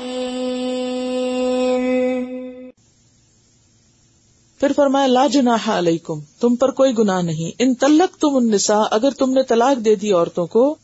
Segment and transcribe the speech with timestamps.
[4.60, 9.10] پھر فرمایا، لا جناح علیکم، تم پر کوئی گناہ نہیں۔ ان تلک تم النساء، اگر
[9.10, 10.76] تم نے طلاق دے دی عورتوں کو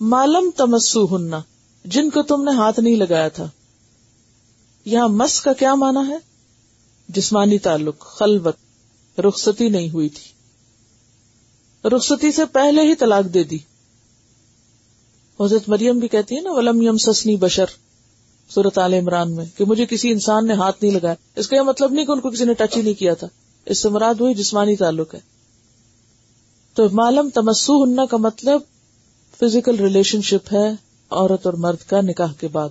[0.00, 1.40] معلوم تمسو ہننا
[1.84, 3.48] جن کو تم نے ہاتھ نہیں لگایا تھا۔
[4.84, 6.16] یہاں مس کا کیا مانا ہے؟
[7.08, 8.56] جسمانی تعلق، خلوت،
[9.20, 10.39] رخصتی نہیں ہوئی تھی۔
[11.84, 13.58] رخصتی سے پہلے ہی طلاق دے دی۔
[15.40, 17.64] حضرت مریم بھی کہتی ہے نا، ولم یم سسنی بشر
[18.50, 21.60] صورت عال عمران میں، کہ مجھے کسی انسان نے ہاتھ نہیں لگایا۔ اس کا یہ
[21.60, 23.26] مطلب نہیں کہ ان کو کسی نے ٹچ ہی نہیں کیا تھا۔
[23.66, 25.20] اس سے مراد ہوئی جسمانی تعلق ہے۔
[26.74, 28.60] تو معلوم تمسو ہننا کا مطلب
[29.40, 30.72] فزیکل ریلیشن شپ ہے
[31.10, 32.68] عورت اور مرد کا نکاح کے بعد۔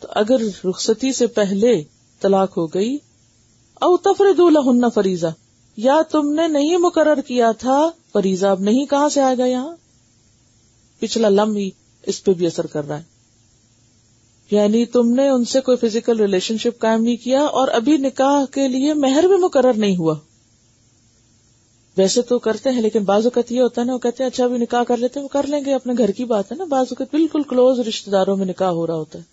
[0.00, 1.82] تو اگر رخصتی سے پہلے
[2.20, 2.98] طلاق ہو گئی،
[3.74, 5.26] او تفرد ہننا فریضہ۔
[5.76, 9.76] یا تم نے نہیں مقرر کیا تھا فریضہ اب نہیں کہاں سے آئے گا یہاں؟
[10.98, 11.70] پچھلا لم ہی
[12.02, 13.14] اس پہ بھی اثر کر رہا ہے۔
[14.50, 18.44] یعنی تم نے ان سے کوئی فزیکل ریلیشن شپ قائم نہیں کیا اور ابھی نکاح
[18.50, 20.14] کے لیے مہر بھی مقرر نہیں ہوا۔
[21.96, 24.44] ویسے تو کرتے ہیں لیکن بعض اوقات یہ ہوتا ہے نا، وہ کہتے ہیں اچھا
[24.44, 26.64] ابھی نکاح کر لیتے ہیں، وہ کر لیں گے، اپنے گھر کی بات ہے نا،
[26.64, 29.24] بعض اوقات بالکل کلوز رشتے داروں میں نکاح ہو رہا ہوتا ہے۔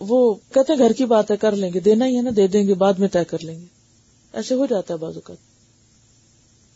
[0.00, 2.46] وہ کہتے ہیں، گھر کی بات ہے کر لیں گے، دینا ہی ہے نا، دے
[2.46, 3.77] دیں گے، بعد میں طے کر لیں گے۔
[4.32, 5.36] ایسے ہو جاتا ہے بعض اوقات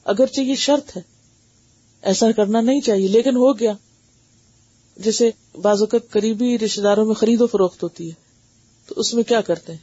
[0.05, 1.03] اگرچہ یہ شرط ہے،
[2.03, 3.73] ایسا کرنا نہیں چاہیے، لیکن ہو گیا۔
[4.97, 5.31] جیسے
[5.63, 8.15] بعض اوقات قریبی رشتے داروں میں خرید و فروخت ہوتی ہے،
[8.87, 9.79] تو اس میں کیا کرتے ہیں؟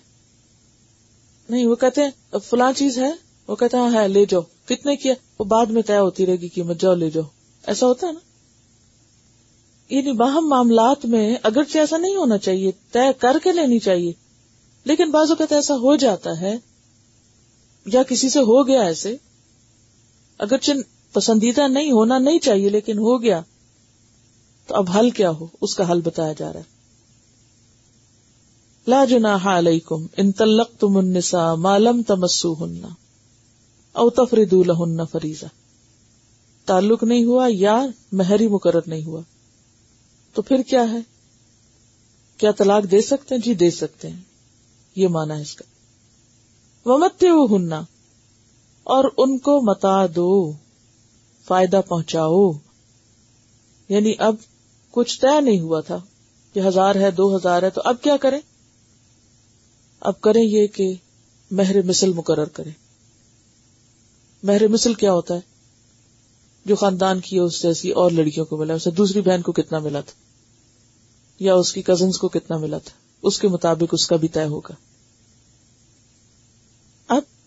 [1.50, 3.12] نہیں، وہ کہتے ہیں، اب فلاں چیز ہے،
[3.48, 6.48] وہ کہتے ہیں ہے لے جاؤ۔ کتنے کیا وہ بعد میں طے ہوتی رہے گی
[6.48, 7.24] قیمت، جاؤ، لے جاؤ۔
[7.68, 8.20] ایسا ہوتا ہے نا؟
[9.94, 14.12] یعنی باہم معاملات میں اگرچہ ایسا نہیں ہونا چاہیے، طے کر کے لینی چاہیے،
[14.84, 16.69] لیکن بعض اوقات ایسا ہو جاتا ہے۔
[17.94, 19.16] یا کسی سے ہو گیا ایسے؟
[20.38, 20.72] اگرچہ
[21.14, 23.42] پسندیدہ نہیں، ہونا نہیں چاہیے، لیکن ہو گیا۔
[24.68, 26.80] تو اب حل کیا ہو؟ اس کا حل بتایا جا رہا ہے۔
[28.88, 32.86] لا جناح علیکم ان طلقتم النساء ما لم تمسوهن
[33.92, 35.46] او تفردوا لهن فریضہ۔
[36.66, 39.22] تعلق نہیں ہوا یا مہر ہی مقرر نہیں ہوا؟
[40.34, 41.00] تو پھر کیا ہے؟
[42.38, 44.22] کیا طلاق دے سکتے ہیں؟ جی دے سکتے ہیں۔
[44.96, 45.79] یہ مانا ہے اس کا۔
[46.86, 47.82] ومت ہننا
[48.84, 50.52] اور ان کو متا دو،
[51.48, 52.52] فائدہ پہنچاؤ۔
[53.90, 54.36] یعنی اب
[54.92, 55.98] کچھ طے نہیں ہوا تھا
[56.54, 58.42] کہ ہزار ہے، دو ہزار ہے، تو اب کیا کریں؟
[60.00, 60.94] اب کریں یہ کہ
[61.52, 62.72] مہر مسل مقرر کریں۔
[64.44, 65.40] مہر مسل کیا ہوتا ہے؟
[66.66, 69.80] جو خاندان کی ہے اس جیسی اور لڑکیوں کو ملا اسے دوسری بہن کو کتنا
[69.80, 70.14] ملا تھا؟
[71.40, 72.92] یا اس کی کزنس کو کتنا ملا تھا؟
[73.24, 74.89] اس کے مطابق اس کا بھی طے ہوگا۔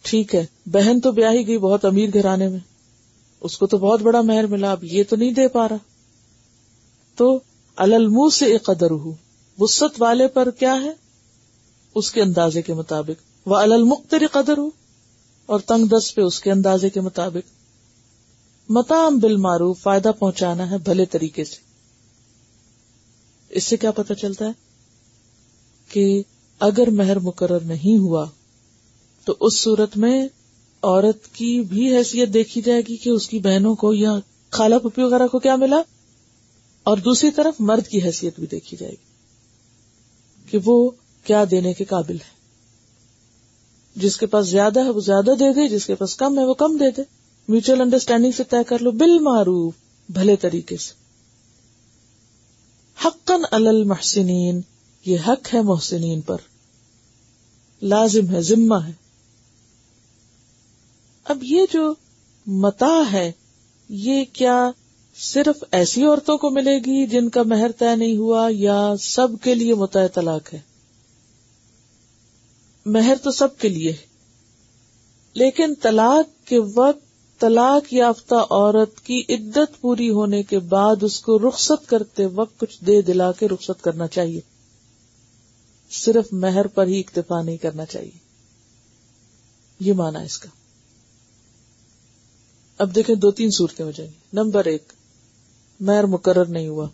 [0.02, 2.58] ٹھیک ہے، بہن تو بیاہ ہی گئی بہت امیر گھرانے میں۔
[3.40, 5.76] اس کو تو بہت بڑا مہر ملا، اب یہ تو نہیں دے پا رہا۔
[7.14, 7.40] تو
[7.76, 9.12] المہ سے ایک قدر ہو
[9.58, 10.92] وسط والے پر کیا ہے؟
[11.94, 14.70] اس کے اندازے کے مطابق۔ وہ المختر قدر ہو
[15.46, 17.50] اور تنگ دس پہ اس کے اندازے کے مطابق۔
[18.70, 21.56] متام بل معروف فائدہ پہنچانا ہے بھلے طریقے سے۔
[23.48, 24.52] اس سے کیا پتا چلتا ہے؟
[25.88, 26.22] کہ
[26.58, 28.26] اگر مہر مقرر نہیں ہوا
[29.24, 30.28] تو اس صورت میں
[30.82, 34.12] عورت کی بھی حیثیت دیکھی جائے گی کہ اس کی بہنوں کو یا
[34.50, 35.82] خالہ پپی وغیرہ کو کیا ملا؟
[36.82, 39.12] اور دوسری طرف مرد کی حیثیت بھی دیکھی جائے گی
[40.50, 40.90] کہ وہ
[41.24, 42.42] کیا دینے کے قابل ہے۔
[43.96, 46.54] جس کے پاس زیادہ ہے وہ زیادہ دے دے، جس کے پاس کم ہے وہ
[46.54, 47.02] کم دے دے۔
[47.48, 49.74] میوچل انڈرسٹینڈنگ سے طے کر لو بال معروف
[50.08, 50.94] بھلے طریقے سے۔
[53.04, 54.60] حقن المحسنین،
[55.06, 56.36] یہ حق ہے محسنین پر۔
[57.82, 59.01] لازم ہے، ذمہ ہے۔
[61.24, 61.94] اب یہ جو
[62.46, 63.32] متا ہے،
[63.88, 64.70] یہ کیا
[65.16, 69.54] صرف ایسی عورتوں کو ملے گی جن کا مہر طے نہیں ہوا یا سب کے
[69.54, 70.60] لیے متع طلاق ہے؟
[72.86, 74.06] مہر تو سب کے لیے ہے،
[75.34, 81.38] لیکن طلاق کے وقت طلاق یافتہ عورت کی عدت پوری ہونے کے بعد اس کو
[81.38, 84.40] رخصت کرتے وقت کچھ دے دلا کے رخصت کرنا چاہیے۔
[85.90, 88.18] صرف مہر پر ہی اکتفا نہیں کرنا چاہیے۔
[89.80, 90.48] یہ مانا اس کا۔
[92.78, 94.92] اب دیکھیں دو تین صورتیں ہو جائیں گی۔ نمبر ایک،
[95.80, 96.88] مہر مقرر نہیں ہوا۔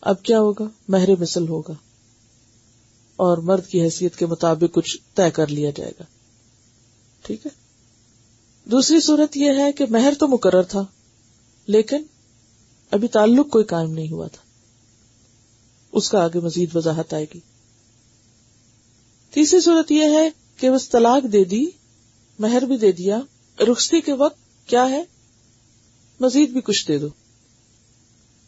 [0.00, 1.72] اب کیا ہوگا؟ مہر مثل ہوگا۔
[3.16, 6.04] اور مرد کی حیثیت کے مطابق کچھ طے کر لیا جائے گا۔
[7.22, 7.50] ٹھیک ہے؟
[8.64, 10.84] دوسری صورت یہ ہے کہ مہر تو مقرر تھا،
[11.66, 12.02] لیکن
[12.90, 14.42] ابھی تعلق کوئی قائم نہیں ہوا تھا۔
[15.92, 17.40] اس کا آگے مزید وضاحت آئے گی۔
[19.30, 21.64] تیسری صورت یہ ہے کہ بس طلاق دے دی،
[22.38, 23.20] مہر بھی دے دیا۔
[23.60, 25.04] رخصتی کے وقت کیا ہے؟
[26.20, 27.08] مزید بھی کچھ دے دو۔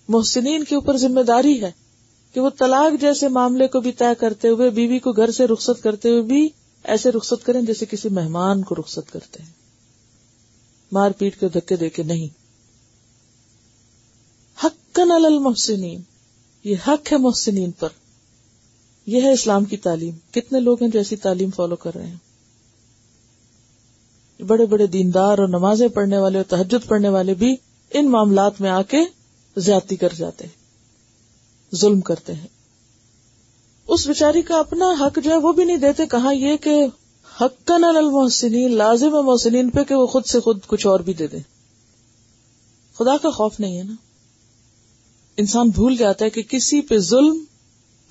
[0.08, 1.72] محسنین کے اوپر ذمہ داری ہے
[2.34, 5.82] کہ وہ طلاق جیسے معاملے کو بھی طے کرتے ہوئے بیوی کو گھر سے رخصت
[5.82, 6.48] کرتے ہوئے بھی
[6.84, 9.50] ایسے رخصت کریں جیسے کسی مہمان کو رخصت کرتے ہیں۔
[10.92, 12.28] مار پیٹ کے دھکے دے کے نہیں۔
[14.64, 16.00] حقن المحسنین۔
[16.64, 17.88] یہ حق ہے محسنین پر۔
[19.06, 22.31] یہ ہے اسلام کی تعلیم۔ کتنے لوگ ہیں جو ایسی تعلیم فالو کر رہے ہیں؟
[24.42, 27.54] بڑے بڑے دیندار اور نمازیں پڑھنے والے اور تحجد پڑھنے والے بھی
[27.92, 29.00] ان معاملات میں آ کے
[29.56, 32.46] زیادتی کر جاتے ہیں، ظلم کرتے ہیں۔
[33.88, 36.74] اس بیچاری کا اپنا حق جو ہے وہ بھی نہیں دیتے، کہاں یہ کہ
[37.40, 41.00] حق کا نل المحسنین، لازم ہے محسنین پہ کہ وہ خود سے خود کچھ اور
[41.00, 41.40] بھی دے دیں۔
[42.96, 43.94] خدا کا خوف نہیں ہے نا۔
[45.38, 47.44] انسان بھول جاتا ہے کہ کسی پہ ظلم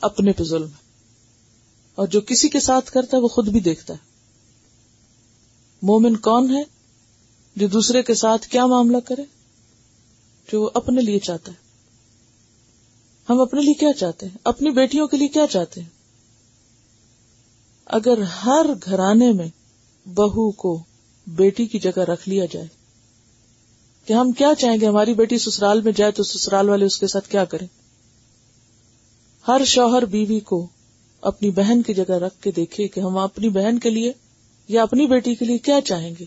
[0.01, 0.80] اپنے پہ ظلم ہے،
[1.98, 4.10] اور جو کسی کے ساتھ کرتا ہے وہ خود بھی دیکھتا ہے۔
[5.81, 6.63] مومن کون ہے
[7.56, 9.24] جو دوسرے کے ساتھ کیا معاملہ کرے؟
[10.51, 11.57] جو اپنے لیے چاہتا ہے۔
[13.30, 15.89] ہم اپنے لیے کیا چاہتے ہیں؟ اپنی بیٹیوں کے لیے کیا چاہتے ہیں؟
[17.86, 19.48] اگر ہر گھرانے میں
[20.07, 20.83] بہو کو
[21.28, 22.68] بیٹی کی جگہ رکھ لیا جائے،
[24.06, 27.07] کہ ہم کیا چاہیں گے؟ ہماری بیٹی سسرال میں جائے تو سسرال والے اس کے
[27.07, 27.68] ساتھ کیا کریں؟
[29.48, 30.68] ہر شوہر بیوی کو
[31.22, 34.13] اپنی بہن کی جگہ رکھ کے دیکھے کہ ہم اپنی بہن کے لیے
[34.67, 36.25] یا اپنی بیٹی کے لیے کیا چاہیں گے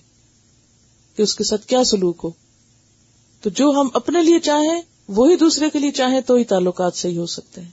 [1.16, 2.30] کہ اس کے ساتھ کیا سلوک ہو؟
[3.40, 7.18] تو جو ہم اپنے لیے چاہیں، وہی دوسرے کے لیے چاہیں تو ہی تعلقات صحیح
[7.18, 7.70] ہو سکتے ہیں۔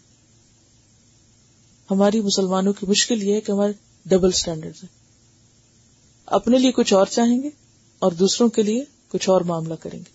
[1.92, 3.72] ہماری مسلمانوں کی مشکل یہ ہے کہ ہمارے
[4.06, 4.86] ڈبل اسٹینڈرڈ
[6.26, 7.50] اپنے لیے کچھ اور چاہیں گے
[8.00, 10.12] اور دوسروں کے لیے کچھ اور معاملہ کریں گے۔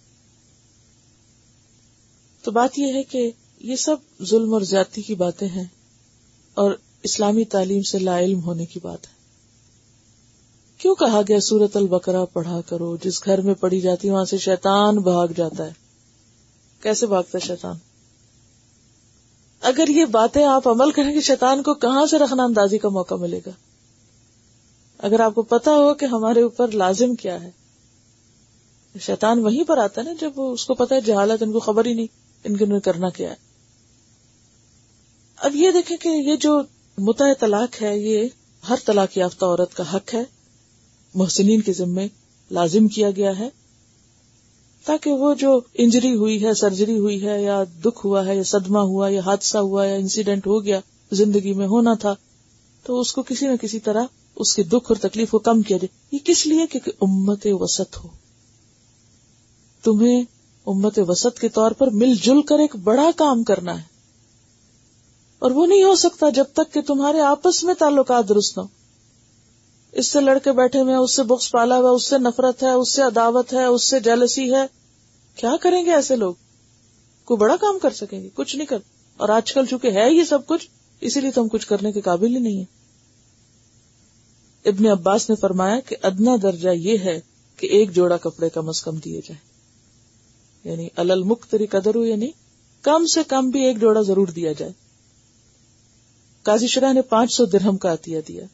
[2.43, 5.64] تو بات یہ ہے کہ یہ سب ظلم اور زیادتی کی باتیں ہیں
[6.54, 6.72] اور
[7.02, 9.16] اسلامی تعلیم سے لا علم ہونے کی بات ہے۔
[10.78, 14.96] کیوں کہا گیا سورت البکرا پڑھا کرو؟ جس گھر میں پڑھی جاتی وہاں سے شیطان
[14.96, 15.73] بھاگ جاتا ہے۔
[16.82, 17.76] کیسے بھاگتا ہے شیطان؟
[19.61, 23.14] اگر یہ باتیں آپ عمل کریں گے شیطان کو کہاں سے رکھنا اندازی کا موقع
[23.14, 23.50] ملے گا؟
[24.99, 27.50] اگر آپ کو پتا ہو کہ ہمارے اوپر لازم کیا ہے۔
[29.00, 31.84] شیطان وہیں پر آتا ہے نا جب اس کو پتا ہے جہالت، ان کو خبر
[31.84, 32.06] ہی نہیں،
[32.44, 33.34] ان کے کرنا کیا ہے۔
[35.37, 36.61] اب یہ دیکھیں کہ یہ جو
[36.99, 38.29] متع طلاق ہے، یہ
[38.69, 40.36] ہر طلاق یافتہ عورت کا حق ہے۔
[41.17, 42.09] محسنین کے ذمے
[42.51, 43.49] لازم کیا گیا ہے
[44.85, 48.79] تاکہ وہ جو انجری ہوئی ہے، سرجری ہوئی ہے، یا دکھ ہوا ہے، یا صدمہ
[48.79, 50.81] ہوا، یا حادثہ ہوا، یا انسیڈنٹ ہو گیا،
[51.13, 52.15] زندگی میں ہونا تھا،
[52.83, 54.03] تو اس کو کسی نہ کسی طرح
[54.37, 57.97] اس کے دکھ اور تکلیف کو کم کیا جائے۔ یہ کس لیے؟ کہ امت وسط
[57.97, 58.09] ہو۔
[59.83, 60.25] تمہیں
[60.67, 63.85] امت وسط کے طور پر مل جل کر ایک بڑا کام کرنا ہے۔
[65.39, 68.75] اور وہ نہیں ہو سکتا جب تک کہ تمہارے آپس میں تعلقات درست ہو
[69.96, 72.70] اس سے لڑکے بیٹھے ہوئے ہیں، اس سے بکس پالا ہوا اس سے نفرت ہے،
[72.70, 74.66] اس سے عداوت ہے، اس سے جیلسی ہے۔
[75.34, 76.34] کیا کریں گے ایسے لوگ؟
[77.25, 78.79] کوئی بڑا کام کر سکیں گے؟ کچھ نہیں کر۔
[79.17, 80.69] اور آج کل چونکہ ہے یہ سب کچھ،
[81.00, 82.76] اسی لیے تو ہم کچھ کرنے کے قابل ہی نہیں ہے
[84.69, 87.20] ابن عباس نے فرمایا کہ ادنا درجہ یہ ہے
[87.56, 89.38] کہ ایک جوڑا کپڑے کم از کم دیے جائے
[90.70, 92.31] یعنی المختری قدر ہو یعنی
[92.82, 94.72] کم سے کم بھی ایک جوڑا ضرور دیا جائے۔
[96.43, 98.44] قاضی شرح نے پانچ سو درہم کا عطیہ دیا۔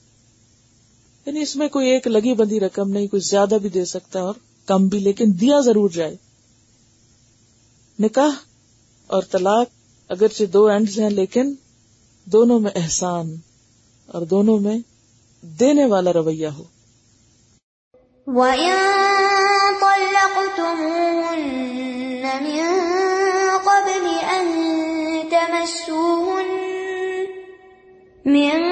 [1.26, 4.34] یعنی اس میں کوئی ایک لگی بندی رقم نہیں، کوئی زیادہ بھی دے سکتا اور
[4.66, 6.16] کم بھی، لیکن دیا ضرور جائے۔
[7.98, 8.30] نکاح
[9.06, 9.66] اور طلاق
[10.08, 11.54] اگرچہ دو اینڈز ہیں، لیکن
[12.24, 13.36] دونوں میں احسان
[14.06, 14.78] اور دونوں میں
[15.42, 16.64] دینے والا رویہ ہو۔
[28.24, 28.71] من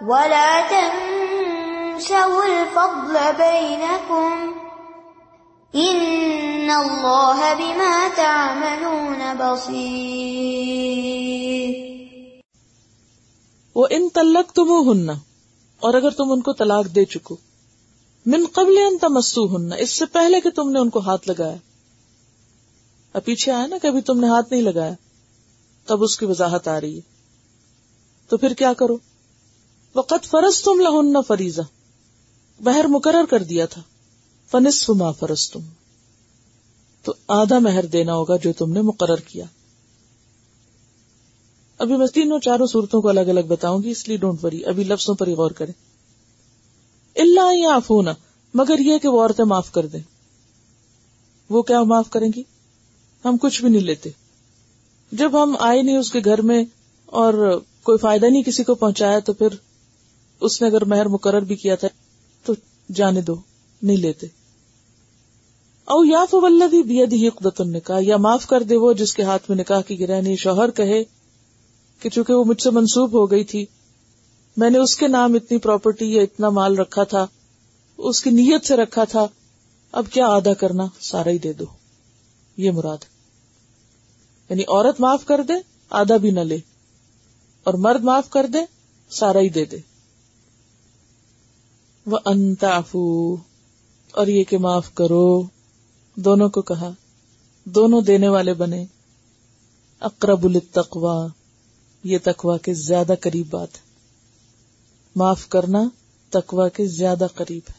[0.00, 4.52] ولا تنسوا الفضل بينكم.
[5.76, 9.80] إن الله بما تعملون بصير.
[13.74, 15.12] وہ ان تلک تم ہننا
[15.80, 17.36] اور اگر تم ان کو طلاق دے چکو،
[18.26, 21.56] من قبل ان تمسو ہننا اس سے پہلے کہ تم نے ان کو ہاتھ لگایا۔
[23.12, 24.92] اب پیچھے آیا نا کہ ابھی تم نے ہاتھ نہیں لگایا،
[25.86, 27.00] تب اس کی وضاحت آ رہی ہے۔
[28.28, 29.09] تو پھر کیا کرو؟
[29.94, 31.60] وقت فرض تم لہن فریضہ۔
[32.60, 33.82] بہر مقرر کر دیا تھا۔
[34.50, 35.60] فنصف ما فرض تم
[37.02, 39.44] تو آدھا مہر دینا ہوگا جو تم نے مقرر کیا۔
[41.78, 44.84] ابھی میں تینوں چاروں صورتوں کو الگ الگ بتاؤں گی، اس لیے ڈونٹ وری ابھی
[44.84, 45.72] لفظوں پر ہی غور کریں۔
[47.16, 48.12] اللہ یا آفونا
[48.54, 50.00] مگر یہ کہ وہ عورتیں معاف کر دیں۔
[51.50, 52.42] وہ کیا معاف کریں گی؟
[53.24, 54.10] ہم کچھ بھی نہیں لیتے۔
[55.12, 56.64] جب ہم آئے نہیں اس کے گھر میں
[57.06, 59.48] اور کوئی فائدہ نہیں کسی کو پہنچایا تو پھر
[60.40, 61.88] اس نے اگر مہر مقرر بھی کیا تھا
[62.44, 62.52] تو
[62.94, 63.34] جانے دو،
[63.82, 64.26] نہیں لیتے۔
[65.84, 69.42] او یا فولدی بید ہی قدت النکاح، یا معاف کر دے وہ جس کے ہاتھ
[69.48, 71.04] میں نکاح کی گرہ نہیں شوہر کہے
[72.00, 73.66] کہ چونکہ وہ مجھ سے منسوب ہو گئی تھی،
[74.56, 77.26] میں نے اس کے نام اتنی پراپرٹی یا اتنا مال رکھا تھا،
[77.98, 79.26] اس کی نیت سے رکھا تھا،
[79.92, 81.64] اب کیا آدھا کرنا، سارا ہی دے دو۔
[82.56, 83.04] یہ مراد۔
[84.50, 85.54] یعنی عورت معاف کر دے
[85.90, 86.58] آدھا بھی نہ لے۔
[87.64, 88.58] اور مرد معاف کر دے،
[89.10, 89.89] سارا ہی دے دے۔
[92.10, 93.36] وہ انتافو
[94.12, 95.42] اور یہ کہ معاف کرو۔
[96.16, 96.90] دونوں کو کہا۔
[97.64, 98.86] دونوں دینے والے بنے۔
[100.00, 101.26] اقرب التقوا
[102.04, 103.80] یہ تقوا کے زیادہ قریب بات ہے۔
[105.16, 105.88] معاف کرنا
[106.30, 107.74] تقوا کے زیادہ قریب ہے۔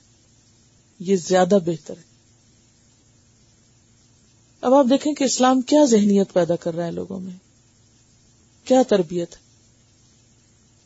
[1.00, 2.04] یہ زیادہ بہتر ہے۔
[4.62, 7.34] اب آپ دیکھیں کہ اسلام کیا ذہنیت پیدا کر رہا ہے لوگوں میں۔
[8.64, 9.36] کیا تربیت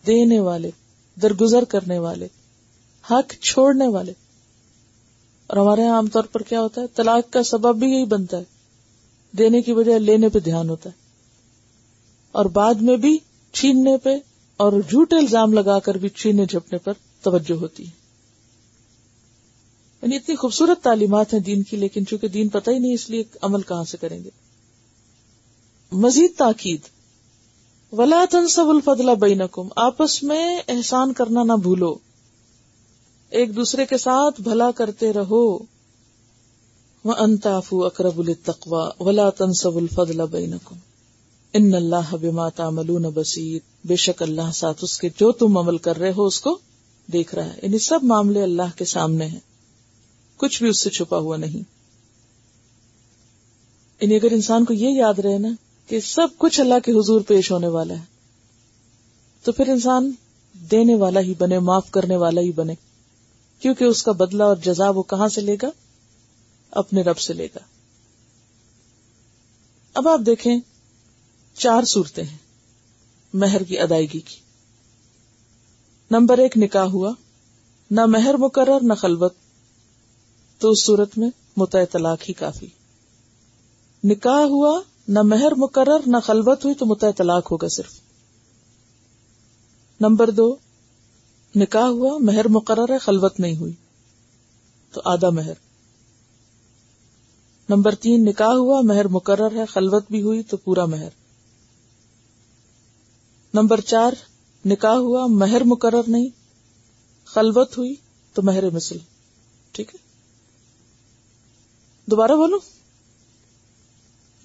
[0.07, 0.71] دینے والے،
[1.21, 2.27] درگزر کرنے والے۔
[3.11, 4.13] حق چھوڑنے والے۔
[5.47, 8.37] اور ہمارے یہاں عام طور پر کیا ہوتا ہے؟ طلاق کا سبب بھی یہی بنتا
[8.37, 8.43] ہے۔
[9.37, 10.95] دینے کی وجہ لینے پہ دھیان ہوتا ہے۔
[12.31, 13.17] اور بعد میں بھی
[13.53, 14.09] چھیننے پہ
[14.57, 17.91] اور جھوٹے الزام لگا کر بھی چھینے جھپنے پر توجہ ہوتی ہے۔
[20.01, 23.23] یعنی اتنی خوبصورت تعلیمات ہیں دین کی، لیکن چونکہ دین پتہ ہی نہیں اس لیے
[23.41, 24.29] عمل کہاں سے کریں گے۔
[25.91, 26.81] مزید تاکید۔
[27.91, 31.95] ولا تنسب الفضل بینکم آپس میں احسان کرنا نہ بھولو۔
[33.35, 35.57] ایک دوسرے کے ساتھ بھلا کرتے رہو۔
[37.03, 40.75] وہ انتافو اکرب التقوا ولا تنسب الفضل بینکم
[41.53, 45.97] ان اللہ بما تعملون بصیر بے شک اللہ ساتھ اس کے جو تم عمل کر
[45.97, 46.57] رہے ہو اس کو
[47.13, 49.39] دیکھ رہا ہے۔ یعنی سب معاملے اللہ کے سامنے ہیں۔
[50.37, 51.63] کچھ بھی اس سے چھپا ہوا نہیں۔
[54.01, 55.49] یعنی اگر انسان کو یہ یاد رہے نا
[55.87, 58.03] کہ سب کچھ اللہ کے حضور پیش ہونے والا ہے،
[59.43, 60.11] تو پھر انسان
[60.71, 62.73] دینے والا ہی بنے، معاف کرنے والا ہی بنے۔
[63.59, 65.69] کیونکہ اس کا بدلہ اور جزا وہ کہاں سے لے گا؟
[66.71, 67.59] اپنے رب سے لے گا۔
[69.93, 70.59] اب آپ دیکھیں،
[71.53, 72.37] چار صورتیں ہیں
[73.33, 74.35] مہر کی ادائیگی کی۔
[76.11, 77.11] نمبر ایک، نکاح ہوا۔
[77.91, 79.33] نہ مہر مقرر، نہ خلوت۔
[80.57, 82.67] تو اس صورت میں متع طلاق ہی کافی۔
[84.03, 87.93] نکاح ہوا، نہ مہر مقرر، نہ خلوت ہوئی تو متع طلاق ہوگا صرف۔
[90.01, 90.55] نمبر دو
[91.55, 93.73] نکاح ہوا، مہر مقرر ہے، خلوت نہیں ہوئی۔
[94.91, 95.53] تو آدھا مہر۔
[97.69, 101.09] نمبر تین، نکاح ہوا، مہر مقرر ہے، خلوت بھی ہوئی، تو پورا مہر۔
[103.53, 104.13] نمبر چار،
[104.65, 106.29] نکاح ہوا، مہر مقرر نہیں،
[107.25, 107.95] خلوت ہوئی،
[108.33, 108.97] تو مہر مثل
[109.71, 109.99] ٹھیک ہے؟
[112.05, 112.57] دوبارہ بولو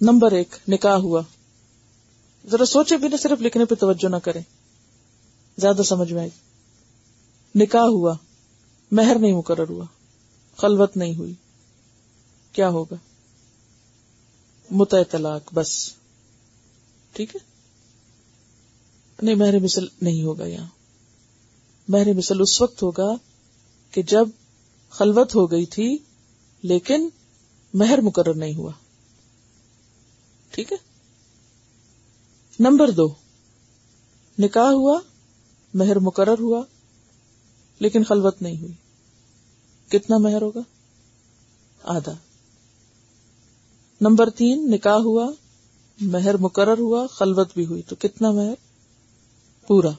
[0.01, 1.21] نمبر ایک، نکاح ہوا۔
[2.51, 4.41] ذرا سوچے بھی نہ صرف لکھنے پہ توجہ نہ کریں۔
[5.57, 6.50] زیادہ سمجھ میں آئی
[7.55, 8.13] نکاح ہوا،
[8.91, 9.85] مہر نہیں مقرر ہوا،
[10.57, 11.33] خلوت نہیں ہوئی۔
[12.51, 12.95] کیا ہوگا؟
[14.71, 15.93] مت طلاق، بس۔
[17.13, 17.39] ٹھیک ہے؟
[19.21, 20.67] نہیں، مہر مثل نہیں ہوگا یہاں۔
[21.87, 23.13] مہر مثل اس وقت ہوگا
[23.91, 24.27] کہ جب
[24.89, 25.97] خلوت ہو گئی تھی،
[26.61, 27.09] لیکن
[27.73, 28.71] مہر مقرر نہیں ہوا۔
[30.51, 30.77] ٹھیک ہے؟
[32.59, 33.07] نمبر دو،
[34.39, 34.99] نکاح ہوا،
[35.73, 36.63] مہر مقرر ہوا۔
[37.81, 38.73] لیکن خلوت نہیں ہوئی۔
[39.89, 40.59] کتنا مہر ہوگا؟
[41.83, 42.13] آدھا۔
[44.01, 45.31] نمبر تین، نکاح ہوا،
[46.01, 48.53] مہر مقرر ہوا، خلوت بھی ہوئی، تو کتنا مہر؟
[49.67, 49.89] پورا۔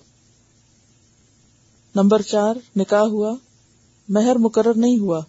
[1.94, 3.34] نمبر چار، نکاح ہوا،
[4.08, 5.20] مہر مقرر نہیں ہوا،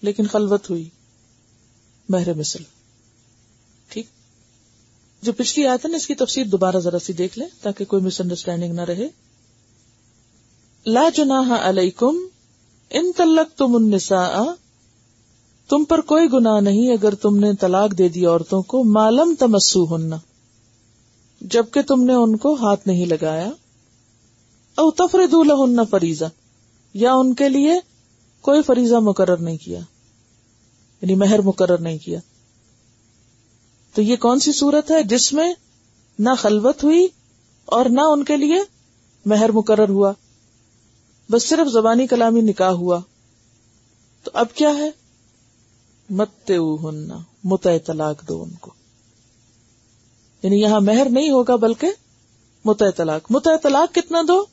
[0.00, 0.88] لیکن خلوت ہوئی،
[2.08, 2.62] مہر مثل۔
[3.88, 4.06] ٹھیک۔
[5.22, 8.02] جو پچھلی آیت ہے نا، اس کی تفصیل دوبارہ ذرا سی دیکھ لیں تاکہ کوئی
[8.02, 9.08] مس انڈرسٹینڈنگ نہ رہے۔
[10.86, 12.16] لا جناح علیکم
[12.90, 14.42] ان تلک تم النساء،
[15.68, 19.96] تم پر کوئی گناہ نہیں اگر تم نے طلاق دے دی عورتوں کو معلوم تمسو
[19.96, 20.16] ہننا
[21.40, 23.50] جبکہ تم نے ان کو ہاتھ نہیں لگایا۔
[24.78, 26.24] او تفر دولہ فریضہ،
[26.94, 27.74] یا ان کے لیے
[28.40, 29.80] کوئی فریضہ مقرر نہیں کیا
[31.02, 32.18] یعنی مہر مقرر نہیں کیا۔
[33.94, 35.52] تو یہ کون سی صورت ہے جس میں
[36.18, 37.06] نہ خلوت ہوئی
[37.64, 38.58] اور نہ ان کے لیے
[39.26, 40.12] مہر مقرر ہوا؟
[41.30, 43.00] بس صرف زبانی کلامی نکاح ہوا۔
[44.22, 44.90] تو اب کیا ہے؟
[46.10, 48.72] مت ہننا مت طلاق دو ان کو۔
[50.42, 51.86] یعنی یہاں مہر نہیں ہوگا بلکہ
[52.64, 54.44] مت طلاق مت طلاق کتنا دو؟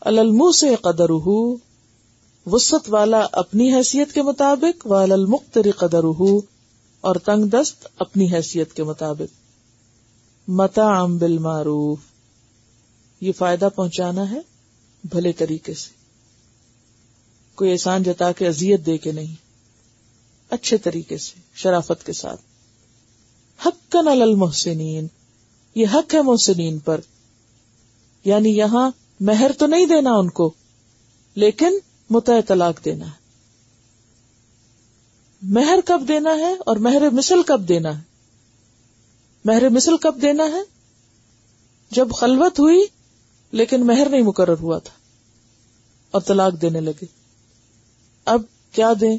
[0.00, 1.10] المو سے قدر
[2.46, 6.04] وسط والا اپنی حیثیت کے مطابق و المختری قدر
[7.00, 9.34] اور تنگ دست اپنی حیثیت کے مطابق۔
[10.48, 11.98] متا ام بل معروف
[13.20, 14.55] یہ فائدہ پہنچانا ہے۔
[15.10, 15.90] بھلے طریقے سے۔
[17.54, 19.34] کوئی احسان جتا کے ازیت دے کے نہیں۔
[20.50, 22.40] اچھے طریقے سے، شرافت کے ساتھ۔
[23.66, 25.06] حق نل المحسنین۔
[25.74, 27.00] یہ حق ہے محسنین پر۔
[28.24, 30.52] یعنی یہاں مہر تو نہیں دینا ان کو،
[31.34, 31.78] لیکن
[32.10, 33.26] متع طلاق دینا ہے۔
[35.42, 38.02] مہر کب دینا ہے اور مہر مثل کب دینا ہے؟
[39.44, 40.60] مہر مثل کب دینا ہے؟
[41.90, 42.86] جب خلوت ہوئی
[43.52, 44.95] لیکن مہر نہیں مقرر ہوا تھا۔
[46.10, 47.04] اور طلاق دینے لگے۔
[48.24, 49.18] اب کیا دیں؟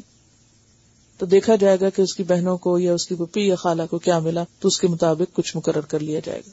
[1.18, 3.82] تو دیکھا جائے گا کہ اس کی بہنوں کو یا اس کی پپی یا خالہ
[3.90, 6.50] کو کیا ملا تو اس کے مطابق کچھ مقرر کر لیا جائے گا۔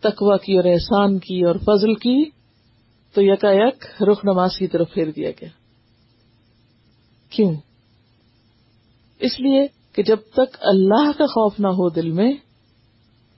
[0.00, 2.30] تقوی کی اور احسان کی اور فضل کی،
[3.14, 5.48] تو یکا یک رخ نماز کی طرف پھیر دیا گیا۔
[7.30, 7.52] کیوں؟
[9.18, 12.32] اس لیے کہ جب تک اللہ کا خوف نہ ہو دل میں،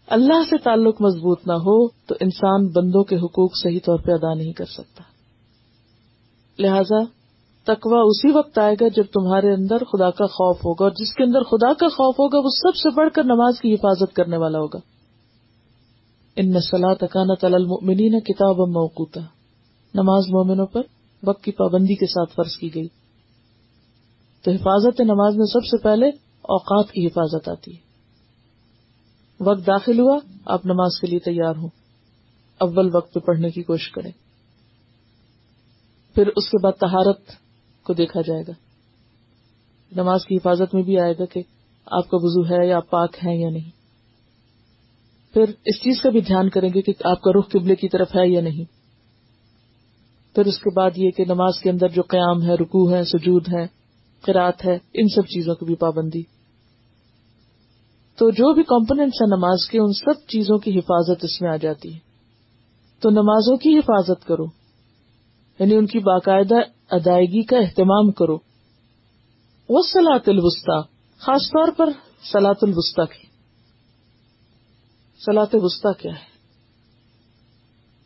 [0.07, 4.35] اللہ سے تعلق مضبوط نہ ہو، تو انسان بندوں کے حقوق صحیح طور پہ ادا
[4.35, 5.02] نہیں کر سکتا۔
[6.59, 7.17] لہذا
[7.68, 11.24] تقوا اسی وقت آئے گا جب تمہارے اندر خدا کا خوف ہوگا اور جس کے
[11.24, 14.59] اندر خدا کا خوف ہوگا وہ سب سے بڑھ کر نماز کی حفاظت کرنے والا
[14.59, 14.78] ہوگا۔
[16.37, 19.20] ان نسلا تکانا المؤمنین نہ کتاب موقوتا۔
[19.94, 20.81] نماز مومنوں پر
[21.26, 22.88] وقت کی پابندی کے ساتھ فرض کی گئی۔
[24.42, 26.09] تو حفاظت نماز میں سب سے پہلے
[26.42, 27.81] اوقات کی حفاظت آتی ہے۔
[29.40, 31.68] وقت داخل ہوا، آپ نماز کے لیے تیار ہوں۔
[32.59, 34.12] اول وقت پہ پڑھنے کی کوشش کریں۔
[36.14, 37.47] پھر اس کے بعد تہارت
[37.88, 38.53] کو دیکھا جائے گا۔
[39.92, 41.42] نماز کی حفاظت میں بھی آئے گا کہ
[41.87, 43.70] آپ کا وضو ہے یا پاک ہے یا نہیں۔
[45.35, 48.16] پھر اس چیز کا بھی دھیان کریں گے کہ آپ کا رخ قبلے کی طرف
[48.16, 48.64] ہے یا نہیں۔
[50.35, 53.48] پھر اس کے بعد یہ کہ نماز کے اندر جو قیام ہے رکو ہے، سجود
[53.48, 53.66] ہے
[54.22, 56.22] قرات ہے، ان سب چیزوں کی بھی پابندی۔
[58.16, 61.57] تو جو بھی کمپونیٹس ہیں نماز کے، ان سب چیزوں کی حفاظت اس میں آ
[61.57, 61.98] جاتی ہے۔
[63.01, 64.44] تو نمازوں کی حفاظت کرو۔
[65.59, 66.55] یعنی ان کی باقاعدہ
[66.90, 68.37] ادائیگی کا اہتمام کرو۔
[69.68, 70.81] وہ سلاط الوسطی
[71.18, 71.87] خاص طور پر
[72.33, 73.27] سلاط الوسطی کی۔
[75.24, 76.38] سلاط وسطی کیا ہے؟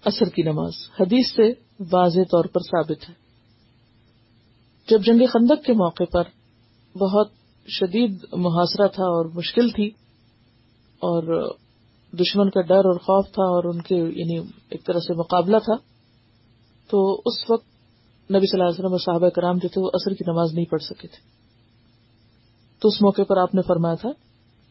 [0.04, 1.52] اثر کی نماز۔ حدیث سے
[1.92, 3.14] واضح طور پر ثابت ہے۔
[4.88, 6.22] جب جنگ خندق کے موقع پر
[6.98, 7.28] بہت
[7.68, 9.86] شدید محاصرہ تھا اور مشکل تھی
[10.98, 11.52] اور
[12.12, 15.76] دشمن کا ڈر اور خوف تھا اور ان کے یعنی ایک طرح سے مقابلہ تھا،
[16.90, 17.71] تو اس وقت
[18.30, 20.82] نبی صلی اللہ علیہ وسلم صحابہ کرام جو تھے وہ اثر کی نماز نہیں پڑھ
[20.82, 21.20] سکے تھے۔
[22.80, 24.08] تو اس موقع پر آپ نے فرمایا تھا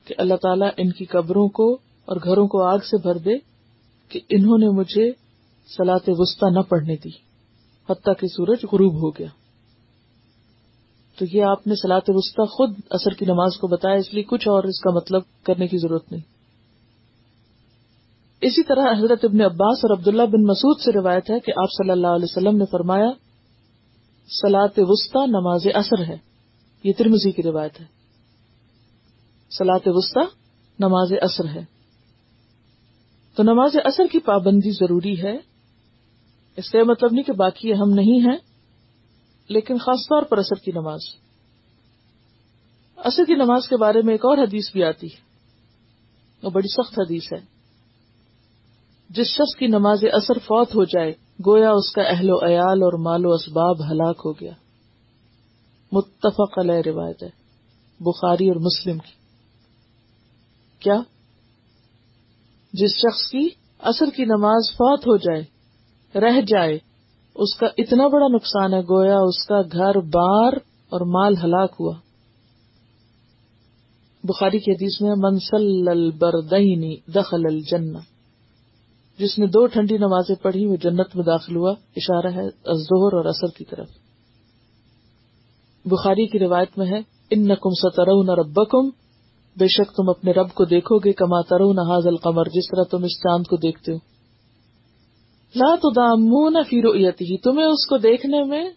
[0.05, 1.73] کہ اللہ تعالیٰ ان کی قبروں کو
[2.05, 3.37] اور گھروں کو آگ سے بھر دے
[4.09, 5.11] کہ انہوں نے مجھے
[5.67, 7.09] سلاط وسطی نہ پڑھنے دی،
[7.89, 9.27] حتیٰ کہ سورج غروب ہو گیا۔
[11.19, 14.47] تو یہ آپ نے سلاط وسطی خود اثر کی نماز کو بتایا، اس لیے کچھ
[14.47, 16.21] اور اس کا مطلب کرنے کی ضرورت نہیں۔
[18.41, 21.91] اسی طرح حضرت ابن عباس اور عبداللہ بن مسعود سے روایت ہے کہ آپ صلی
[21.91, 23.30] اللہ علیہ وسلم نے فرمایا
[24.31, 26.17] سلاط وسطی نماز اثر ہے۔
[26.83, 27.85] یہ ترمزی کی روایت ہے۔
[29.57, 30.35] سلاط وسطی
[30.79, 31.65] نماز اثر ہے۔
[33.35, 35.37] تو نماز اثر کی پابندی ضروری ہے۔
[36.57, 38.37] اس کا مطلب نہیں کہ باقی اہم نہیں ہے
[39.47, 40.99] لیکن خاص طور پر اثر کی نماز۔
[42.97, 45.21] اثر کی نماز کے بارے میں ایک اور حدیث بھی آتی ہے۔
[46.43, 47.39] وہ بڑی سخت حدیث ہے۔
[49.09, 51.13] جس شخص کی نماز اثر فوت ہو جائے
[51.45, 54.51] گویا اس کا اہل و عیال اور مال و اسباب ہلاک ہو گیا۔
[55.91, 57.29] متفق علیہ روایت ہے،
[57.99, 59.11] بخاری اور مسلم کی۔
[60.79, 60.95] کیا؟
[62.73, 63.49] جس شخص کی
[63.79, 65.43] اثر کی نماز فوت ہو جائے،
[66.19, 66.79] رہ جائے،
[67.35, 70.53] اس کا اتنا بڑا نقصان ہے، گویا اس کا گھر بار
[70.89, 71.93] اور مال ہلاک ہوا۔
[74.23, 77.97] بخاری کی حدیث میں منسل البردینی دخل الجنہ۔
[79.21, 83.25] جس نے دو ٹھنڈی نمازیں پڑھی وہ جنت میں داخل ہوا، اشارہ ہے ظہر اور
[83.25, 83.89] اثر کی طرف۔
[85.85, 88.89] بخاری کی روایت میں ہے ان نقم سترون ربکم،
[89.59, 93.03] بے شک تم اپنے رب کو دیکھو گے، کما ترون حاض القمر، جس طرح تم
[93.03, 93.97] اس چاند کو دیکھتے ہو۔
[95.55, 98.69] لا تو دامون فی رؤیتی تمہیں اس کو دیکھنے میں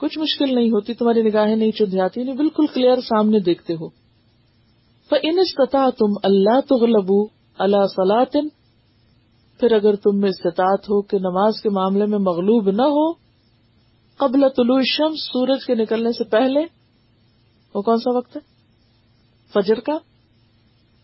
[0.00, 4.00] کچھ مشکل نہیں ہوتی، تمہاری نگاہیں نہیں چندیاتی نہیں بالکل کلیئر سامنے دیکھتے ہو۔
[5.22, 7.24] ان استطاع تم اللہ تغلبو
[7.58, 8.48] اللہ صلاطن
[9.60, 13.12] پھر اگر تم میں استطاعت ہو کہ نماز کے معاملے میں مغلوب نہ ہو،
[14.16, 16.60] قبل طلوع الشمس سورج کے نکلنے سے پہلے،
[17.74, 18.40] وہ کون سا وقت ہے؟
[19.52, 19.98] فجر کا؟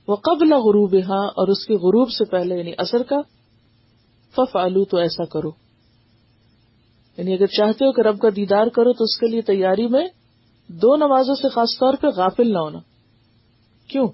[0.09, 3.17] وہ قبل غروب ہاں اور اس کے غروب سے پہلے یعنی اثر کا
[4.37, 5.51] فف آلو تو ایسا کرو۔
[7.17, 10.09] یعنی اگر چاہتے ہو کہ رب کا دیدار کرو، تو اس کے لیے تیاری میں
[10.69, 12.79] دو نمازوں سے خاص طور پہ غافل نہ ہونا۔
[13.89, 14.09] کیوں؟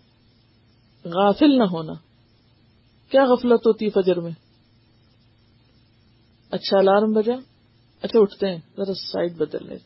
[1.04, 1.92] غافل نہ ہونا۔
[3.12, 4.30] کیا غفلت ہوتی ہے فجر میں؟
[6.50, 7.34] اچھا الارم بجا۔
[8.02, 9.76] اچھا اٹھتے ہیں۔ ذرا سائڈ بدل لے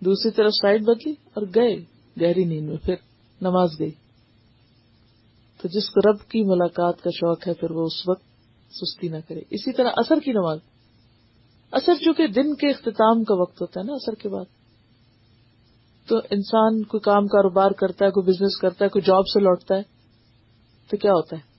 [0.00, 1.76] دوسری طرف سائڈ بدلی اور گئے۔
[2.20, 2.94] گہری نیند میں پھر
[3.40, 3.90] نماز گئی۔
[5.62, 8.22] تو جس کو رب کی ملاقات کا شوق ہے، پھر وہ اس وقت
[8.70, 10.58] سستی نہ کرے۔ اسی طرح اثر کی نماز۔
[11.72, 14.44] اثر چونکہ دن کے اختتام کا وقت ہوتا ہے نا اثر کے بعد۔
[16.08, 19.74] تو انسان کوئی کام کاروبار کرتا ہے، کوئی بزنس کرتا ہے، کوئی جاب سے لوٹتا
[19.74, 19.82] ہے،
[20.90, 21.53] تو کیا ہوتا ہے؟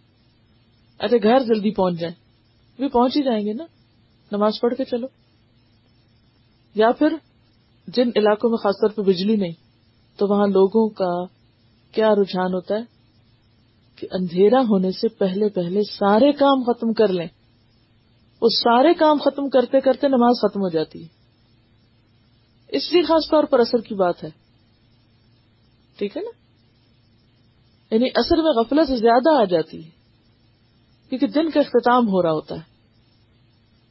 [1.00, 2.16] اچھا گھر جلدی پہنچ جائیں۔
[2.78, 3.64] بھی پہنچ ہی جائیں گے نا۔
[4.32, 5.08] نماز پڑھ کے چلو۔
[6.76, 7.16] یا پھر
[7.88, 9.52] جن علاقوں میں خاص طور پہ بجلی نہیں،
[10.18, 11.26] تو وہاں لوگوں کا
[11.92, 12.82] کیا رجحان ہوتا ہے؟
[13.96, 17.28] کہ اندھیرا ہونے سے پہلے پہلے سارے کام ختم کر لیں۔
[18.42, 21.08] وہ سارے کام ختم کرتے کرتے نماز ختم ہو جاتی ہے۔
[22.68, 24.30] اس لیے خاص طور پر اثر کی بات ہے۔
[25.98, 26.30] ٹھیک ہے نا؟
[27.96, 29.95] یعنی اثر میں غفلت زیادہ آ جاتی ہے۔
[31.10, 32.76] کیونکہ دن کا اختتام ہو رہا ہوتا ہے۔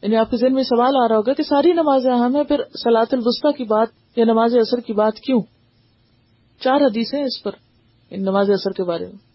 [0.02, 2.56] یعنی آپ کے ذہن میں سوال آ رہا ہوگا کہ ساری نمازیں اہم ہیں، پھر
[2.56, 5.42] سلاط البسطی کی بات یا نماز اثر کی بات کیوں؟
[6.60, 7.50] چار حدیث ہیں اس پر،
[8.10, 9.34] ان نماز اثر کے بارے میں۔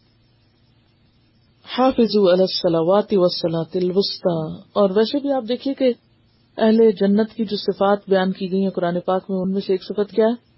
[1.77, 5.93] حافظ السلاوات وسلاط الوسطی۔ اور ویسے بھی آپ دیکھیے کہ
[6.57, 9.73] اہل جنت کی جو صفات بیان کی گئی ہیں قرآن پاک میں، ان میں سے
[9.73, 10.49] ایک صفت کیا ہے؟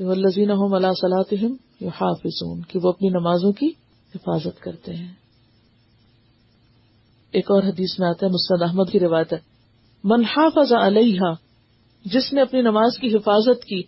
[0.00, 0.50] لذین
[0.94, 3.68] صلاحم حافظ کہ وہ اپنی نمازوں کی
[4.14, 5.23] حفاظت کرتے ہیں۔
[7.34, 9.38] ایک اور حدیث میں آتا ہے مسد احمد کی روایت ہے۔
[10.04, 11.20] من حافظ علیہ
[12.04, 13.82] جس نے اپنی نماز کی حفاظت کی،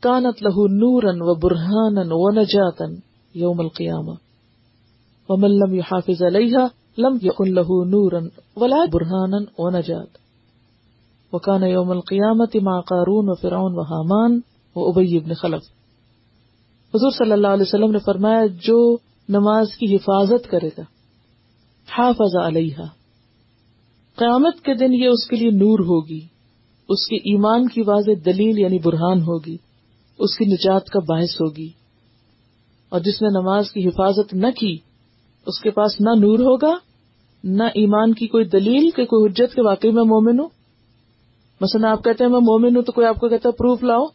[0.00, 2.94] کانت لہو نورن و برہان و نجاتن
[3.34, 4.14] یوم القیامہ۔
[5.28, 6.56] ومن لم يحافظ علیہ
[6.98, 8.20] لم يكن له نورا
[8.56, 10.18] ولا برهانا ونجات
[11.32, 14.40] وکان یوم القیامت ما قارون و فرعون و حامان
[14.76, 15.62] و ابی ابن خلف۔
[16.94, 18.96] حضور صلی اللہ علیہ وسلم نے فرمایا، جو
[19.28, 20.82] نماز کی حفاظت کرے گا
[21.98, 22.74] حافظ علیہ
[24.16, 26.20] قیامت کے دن یہ اس کے لیے نور ہوگی،
[26.88, 29.56] اس کے ایمان کی واضح دلیل یعنی برہان ہوگی،
[30.18, 31.68] اس کی نجات کا باعث ہوگی۔
[32.88, 34.76] اور جس نے نماز کی حفاظت نہ کی،
[35.46, 36.74] اس کے پاس نہ نور ہوگا،
[37.44, 40.48] نہ ایمان کی کوئی دلیل کہ کوئی حجت کے واقعی میں مومن ہوں۔
[41.60, 44.06] مثلا آپ کہتے ہیں میں مومن ہوں تو کوئی آپ کو کہتا ہے پروف لاؤ،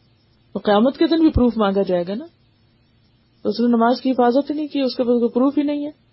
[0.54, 2.26] تو قیامت کے دن بھی پروف مانگا جائے گا نا۔
[3.44, 5.86] اس نے نماز کی حفاظت ہی نہیں کی، اس کے پاس کوئی پروف ہی نہیں
[5.86, 6.07] ہے۔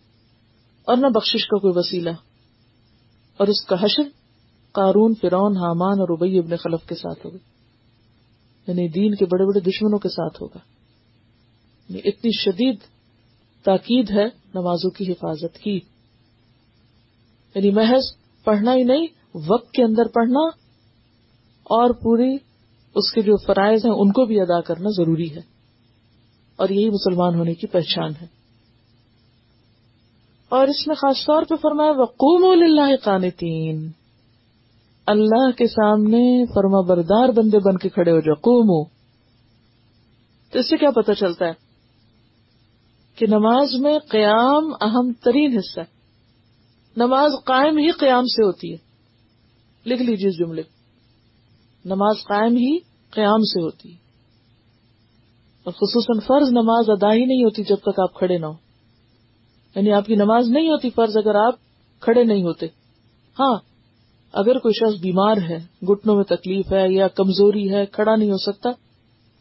[0.85, 2.11] اور نہ بخشش کا کوئی وسیلہ۔
[3.37, 4.03] اور اس کا حشر
[4.73, 7.39] قارون فرون حامان اور ابئی ابن خلف کے ساتھ ہوگا۔
[8.67, 10.59] یعنی دین کے بڑے بڑے دشمنوں کے ساتھ ہوگا۔
[11.89, 12.79] یعنی اتنی شدید
[13.65, 15.81] تاکید ہے نمازوں کی حفاظت کی۔
[17.55, 18.03] یعنی محض
[18.45, 20.47] پڑھنا ہی نہیں، وقت کے اندر پڑھنا
[21.65, 22.37] اور پوری
[22.95, 25.41] اس کے جو فرائض ہیں ان کو بھی ادا کرنا ضروری ہے۔
[26.57, 28.44] اور یہی مسلمان ہونے کی پہچان ہے۔
[30.49, 33.91] اور اس میں خاص طور پہ فرمایا وقوم اللہ قانتین
[35.07, 38.85] اللہ کے سامنے فرما بردار بندے بن کے کھڑے ہو جاؤ قومو
[40.51, 41.53] تو اس سے کیا پتہ چلتا ہے
[43.17, 45.85] کہ نماز میں قیام اہم ترین حصہ ہے۔
[46.97, 48.77] نماز قائم ہی قیام سے ہوتی ہے۔
[49.87, 50.63] لکھ لیجیے اس جملے
[51.85, 52.79] نماز قائم ہی
[53.11, 53.97] قیام سے ہوتی ہے۔
[55.65, 58.64] اور خصوصاً فرض نماز ادا ہی نہیں ہوتی جب تک آپ کھڑے نہ ہو
[59.75, 61.55] یعنی آپ کی نماز نہیں ہوتی فرض اگر آپ
[62.01, 62.67] کھڑے نہیں ہوتے۔
[63.41, 63.59] ہاں
[64.33, 68.37] اگر کوئی شخص بیمار ہے گٹنوں میں تکلیف ہے یا کمزوری ہے، کھڑا نہیں ہو
[68.37, 68.71] سکتا،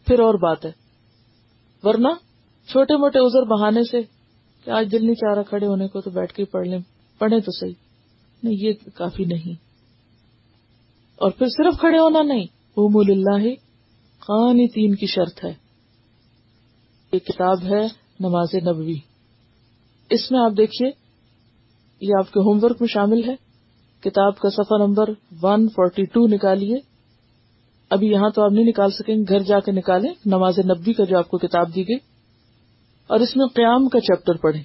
[0.08, 0.72] پھر اور بات ہے۔
[1.84, 2.08] ورنہ
[2.68, 4.02] چھوٹے موٹے ازر بہانے سے
[4.66, 6.80] کہ آج دل نہیں چاہ رہا کھڑے ہونے کو تو بیٹھ کے پڑھ لیں۔
[7.20, 7.74] پڑھے تو صحیح۔
[8.44, 9.54] نہیں، یہ کافی نہیں۔
[11.16, 12.46] اور پھر صرف کھڑے ہونا نہیں
[12.78, 13.56] وہ مول اللہ
[14.20, 15.54] خان تین کی شرط ہے۔
[17.14, 17.82] یہ کتاب ہے
[18.20, 19.13] نماز نبوی۔
[20.10, 20.92] اس میں آپ دیکھیے،
[22.02, 23.36] یہ آپ کے ہوم ورک میں شامل ہے۔
[24.00, 25.10] کتاب کا سفر نمبر
[25.42, 26.76] ون فورٹی ٹو نکالیے۔
[27.90, 31.18] ابھی یہاں تو آپ نہیں نکال سکیں گھر جا کے نکالیں۔ نماز نبی کا جو
[31.18, 31.98] آپ کو کتاب دی گئی۔
[33.08, 34.64] اور اس میں قیام کا چیپٹر پڑھیں۔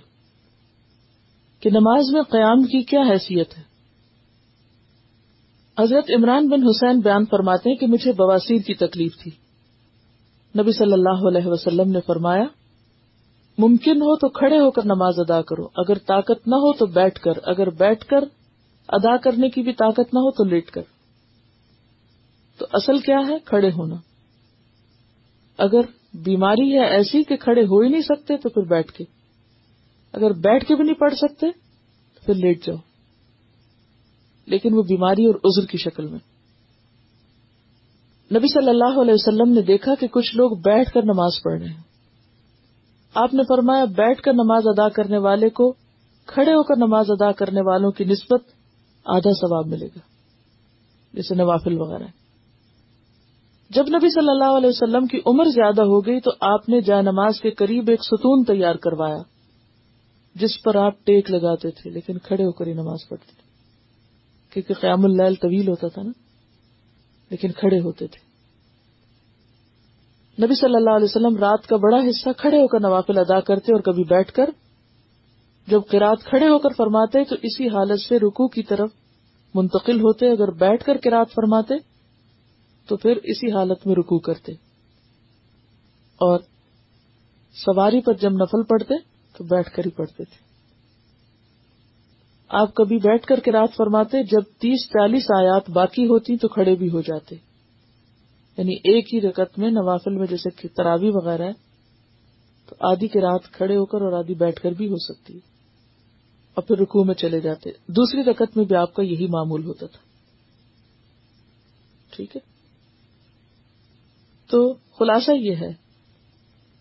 [1.60, 3.62] کہ نماز میں قیام کی کیا حیثیت ہے۔
[5.82, 9.30] حضرت عمران بن حسین بیان فرماتے ہیں کہ مجھے بواسیر کی تکلیف تھی۔
[10.62, 12.44] نبی صلی اللہ علیہ وسلم نے فرمایا
[13.58, 17.20] ممکن ہو تو کھڑے ہو کر نماز ادا کرو۔ اگر طاقت نہ ہو تو بیٹھ
[17.20, 18.20] کر۔ اگر بیٹھ کر
[18.88, 20.82] ادا کرنے کی بھی طاقت نہ ہو تو لیٹ کر۔
[22.58, 23.94] تو اصل کیا ہے؟ کھڑے ہونا۔
[25.58, 25.80] اگر
[26.14, 29.04] بیماری ہے ایسی کہ کھڑے ہو ہی نہیں سکتے تو پھر بیٹھ کے۔
[30.12, 31.50] اگر بیٹھ کے بھی نہیں پڑھ سکتے
[32.14, 32.76] تو پھر لیٹ جاؤ۔
[34.46, 36.18] لیکن وہ بیماری اور عذر کی شکل میں۔
[38.34, 41.68] نبی صلی اللہ علیہ وسلم نے دیکھا کہ کچھ لوگ بیٹھ کر نماز پڑھ رہے
[41.68, 41.87] ہیں۔
[43.14, 45.72] آپ نے فرمایا، بیٹھ کر نماز ادا کرنے والے کو،
[46.26, 48.42] کھڑے ہو کر نماز ادا کرنے والوں کی نسبت
[49.06, 50.00] آدھا ثواب ملے گا،
[51.14, 52.06] جیسے نوافل وغیرہ
[53.70, 57.02] جب نبی صلی اللہ علیہ وسلم کی عمر زیادہ ہو گئی تو آپ نے جائے
[57.02, 59.18] نماز کے قریب ایک ستون تیار کروایا،
[60.34, 63.42] جس پر آپ ٹیک لگاتے تھے، لیکن کھڑے ہو کر ہی نماز پڑھتے تھے۔
[64.50, 66.12] کیونکہ قیام اللیل طویل ہوتا تھا نا،
[67.30, 68.27] لیکن کھڑے ہوتے تھے۔
[70.42, 73.72] نبی صلی اللہ علیہ وسلم رات کا بڑا حصہ کھڑے ہو کر نوافل ادا کرتے
[73.72, 74.50] اور کبھی بیٹھ کر
[75.66, 78.90] جب قرات کھڑے ہو کر فرماتے تو اسی حالت سے رکو کی طرف
[79.54, 81.74] منتقل ہوتے، اگر بیٹھ کر قرات فرماتے
[82.88, 84.52] تو پھر اسی حالت میں رکو کرتے۔
[86.20, 86.38] اور
[87.54, 88.94] سواری پر جب نفل پڑتے
[89.38, 90.44] تو بیٹھ کر ہی پڑھتے تھے۔
[92.48, 96.74] آپ کبھی بیٹھ کر کے رات فرماتے، جب تیس چالیس آیات باقی ہوتی تو کھڑے
[96.74, 97.47] بھی ہو جاتے۔
[98.58, 101.52] یعنی ایک ہی رکت میں نوافل میں جیسے تراوی وغیرہ ہے،
[102.66, 105.40] تو آدھی کے رات کھڑے ہو کر اور آدھی بیٹھ کر بھی ہو سکتی ہے،
[106.54, 109.86] اور پھر رکوع میں چلے جاتے۔ دوسری رکت میں بھی آپ کا یہی معمول ہوتا
[109.86, 110.06] تھا۔
[112.10, 112.40] ٹھیک ہے؟
[114.50, 115.72] تو خلاصہ یہ ہے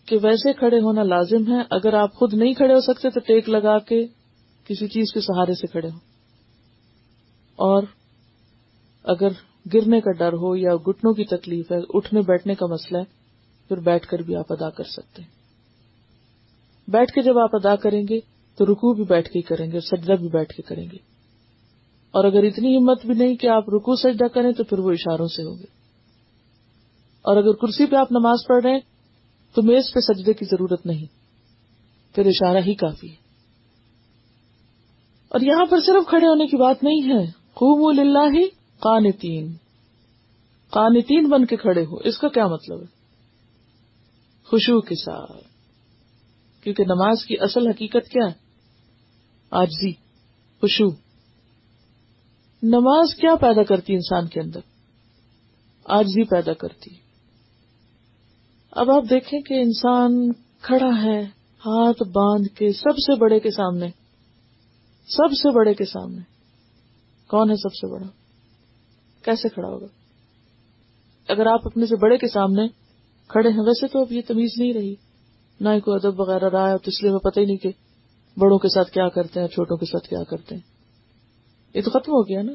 [0.06, 3.48] کہ ویسے کھڑے ہونا لازم ہے۔ اگر آپ خود نہیں کھڑے ہو سکتے تو ٹیک
[3.48, 4.06] لگا کے
[4.64, 6.00] کسی چیز کے سہارے سے کھڑے ہوں۔
[7.58, 7.82] اور
[9.04, 9.28] اگر
[9.74, 13.04] گرنے کا ڈر ہو یا گٹنوں کی تکلیف ہے، اٹھنے بیٹھنے کا مسئلہ ہے،
[13.68, 15.30] پھر بیٹھ کر بھی آپ ادا کر سکتے ہیں۔
[16.88, 18.20] بیٹھ کے جب آپ ادا کریں گے،
[18.56, 20.96] تو رکو بھی بیٹھ کے کریں گے اور سجدہ بھی بیٹھ کے کریں گے۔
[22.10, 25.26] اور اگر اتنی ہمت بھی نہیں کہ آپ رکو سجدہ کریں، تو پھر وہ اشاروں
[25.26, 25.66] سے ہوگے۔
[27.22, 28.80] اور اگر کرسی پہ آپ نماز پڑھ رہے ہیں،
[29.54, 31.06] تو میز پہ سجدے کی ضرورت نہیں۔
[32.14, 33.28] پھر اشارہ ہی کافی ہے۔
[35.28, 39.56] اور یہاں پر صرف کھڑے ہونے کی بات نہیں ہے۔ خوب اللہ ہی قانتین۔
[40.70, 42.86] قانتین بن کے کھڑے ہو۔ اس کا کیا مطلب ہے؟
[44.44, 45.48] خوشبو کے ساتھ۔
[46.62, 48.34] کیونکہ نماز کی اصل حقیقت کیا ہے؟
[49.50, 49.92] آجزی
[50.60, 50.88] خوشو
[52.62, 54.60] نماز کیا پیدا کرتی انسان کے اندر؟
[55.84, 56.90] آجزی پیدا کرتی۔
[58.70, 61.22] اب آپ دیکھیں کہ انسان کھڑا ہے،
[61.66, 63.88] ہاتھ باندھ کے سب سے بڑے کے سامنے۔
[65.06, 66.20] سب سے بڑے کے سامنے۔
[67.28, 68.17] کون ہے سب سے بڑا؟
[69.28, 69.86] کیسے کھڑا ہوگا؟
[71.28, 72.62] اگر آپ اپنے سے بڑے کے سامنے
[73.28, 74.94] کھڑے ہیں، ویسے تو اب یہ تمیز نہیں رہی۔
[75.60, 77.70] نہ ہی کوئی ادب وغیرہ رہا ہے، تو اس لیے میں پتہ ہی نہیں کہ
[78.36, 80.62] بڑوں کے ساتھ کیا کرتے ہیں، چھوٹوں کے ساتھ کیا کرتے ہیں۔
[81.74, 82.52] یہ تو ختم ہو گیا نا۔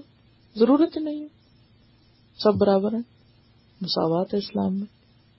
[0.56, 1.28] ضرورت ہی نہیں ہے۔
[2.44, 3.02] سب برابر ہیں۔
[3.82, 4.86] مساوات ہے اسلام میں۔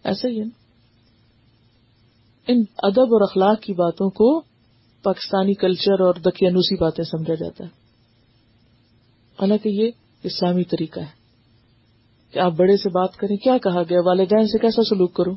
[0.04, 0.62] ایسا ہی ہے نا۔
[2.46, 4.40] ان ادب اور اخلاق کی باتوں کو
[5.02, 7.70] پاکستانی کلچر اور دکیانوسی باتیں سمجھا جاتا ہے۔
[9.40, 9.90] حالانکہ یہ
[10.22, 11.23] اسلامی طریقہ ہے۔
[12.34, 15.34] کہ آپ بڑے سے بات کریں، کیا کہا گیا؟ والدین سے کیسا سلوک کرو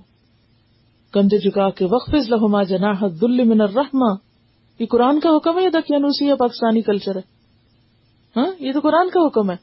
[1.14, 4.16] کندھے جھکا کے وقف لہما جنا دل من الرحما
[4.80, 7.22] یہ قرآن کا حکم ہے یا دکیانوسی ہے پاکستانی کلچر ہے؟
[8.36, 9.56] ہاں یہ تو قرآن کا حکم ہے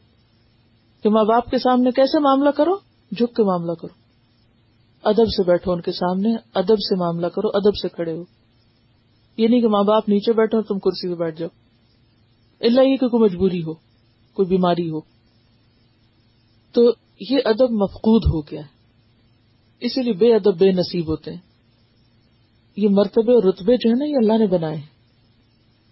[1.03, 2.77] کہ ماں باپ کے سامنے کیسے معاملہ کرو؟
[3.13, 4.05] جھک کے معاملہ کرو۔
[5.09, 8.25] ادب سے بیٹھو ان کے سامنے، ادب سے معاملہ کرو، ادب سے کھڑے ہو۔
[9.37, 11.49] یہ نہیں کہ ماں باپ نیچے بیٹھو تم کرسی پہ بیٹھ جاؤ۔
[12.61, 13.75] اللہ یہ کہ کوئی مجبوری ہو،
[14.35, 15.01] کوئی بیماری ہو۔
[16.73, 18.75] تو یہ ادب مفقود ہو گیا ہے۔
[19.81, 21.41] اسی لیے بے ادب بے نصیب ہوتے ہیں۔
[22.77, 24.81] یہ مرتبے اور رتبے جو ہے نا، یہ اللہ نے بنائے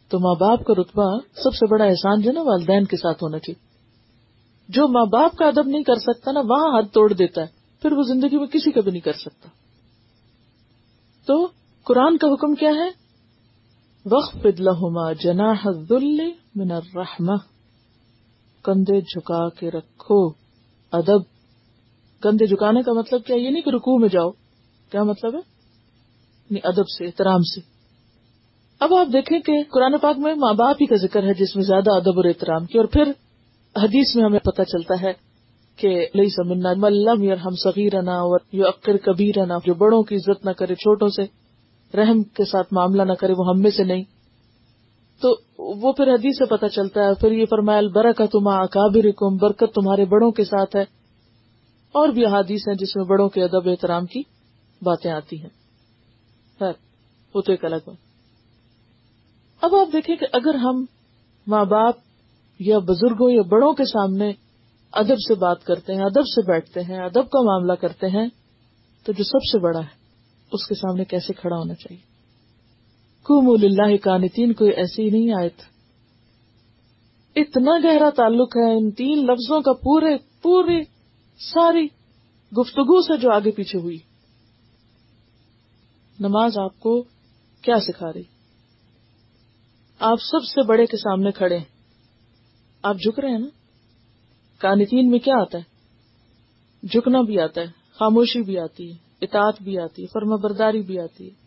[0.09, 3.25] تو ماں باپ کا رتبہ سب سے بڑا احسان جو ہے نا، والدین کے ساتھ
[3.25, 3.67] ہونا چاہیے۔
[4.69, 7.47] جو ماں باپ کا ادب نہیں کر سکتا نا، وہاں حد توڑ دیتا ہے۔
[7.83, 9.49] پھر وہ زندگی میں کسی کا بھی نہیں کر سکتا۔
[11.27, 11.47] تو
[11.85, 13.03] قرآن کا حکم کیا ہے؟
[14.05, 17.37] وقف لہما جناح الذل من الرحمہ
[18.63, 20.42] کندھے جھکا کے رکھو۔
[20.93, 21.23] ادب
[22.23, 24.31] کندھے جھکانے کا مطلب کیا؟ یہ نہیں کہ رکوع میں جاؤ،
[24.91, 25.41] کیا مطلب ہے؟
[26.51, 27.61] یعنی ادب سے، احترام سے۔
[28.81, 31.65] اب آپ دیکھیں کہ قرآن پاک میں ماں باپ ہی کا ذکر ہے، جس میں
[31.65, 33.03] زیادہ ادب اور احترام کی، اور پھر
[33.77, 35.13] حدیث میں ہمیں پتہ چلتا ہے
[35.77, 40.45] کہ لئی سمنا ملم یار ہم صغیرنا اور یو اکر کبیرنا، جو بڑوں کی عزت
[40.45, 41.23] نہ کرے، چھوٹوں سے
[41.97, 44.03] رحم کے ساتھ معاملہ نہ کرے، وہ ہم میں سے نہیں۔
[45.23, 49.75] تو وہ پھر حدیث سے پتہ چلتا ہے، پھر یہ فرمائل برکت تما اکابر برکت
[49.75, 51.03] تمہارے بڑوں کے ساتھ ہے۔
[51.93, 54.23] اور بھی احادیث ہیں جس میں بڑوں کے ادب احترام کی
[54.83, 55.49] باتیں آتی ہیں۔
[56.59, 56.73] خیر،
[57.35, 57.97] وہ تو ایک الگ بات۔
[59.61, 60.85] اب آپ دیکھیں کہ اگر ہم
[61.47, 61.95] ماں باپ
[62.59, 64.33] یا بزرگوں یا بڑوں کے سامنے
[64.93, 68.29] ادب سے بات کرتے ہیں، ادب سے بیٹھتے ہیں، ادب کا معاملہ کرتے ہیں،
[69.05, 69.95] تو جو سب سے بڑا ہے،
[70.53, 72.12] اس کے سامنے کیسے کھڑا ہونا چاہیے؟
[73.25, 75.49] کم اللہ کانتین کوئی ایسی ہی نہیں آئے
[77.37, 80.83] اتنا گہرا تعلق ہے ان تین لفظوں کا، پورے، پوری،
[81.39, 81.87] ساری
[82.61, 83.97] گفتگو سے جو آگے پیچھے ہوئی۔
[86.21, 87.03] نماز آپ کو
[87.63, 88.23] کیا سکھا رہی؟
[89.99, 91.65] آپ سب سے بڑے کے سامنے کھڑے ہیں۔
[92.83, 93.49] آپ جھک رہے ہیں نا؟
[94.59, 95.63] کانتین میں کیا آتا ہے؟
[96.87, 100.99] جھکنا بھی آتا ہے، خاموشی بھی آتی ہے، اطاعت بھی آتی ہے فرما برداری بھی
[100.99, 101.42] آتی ہے۔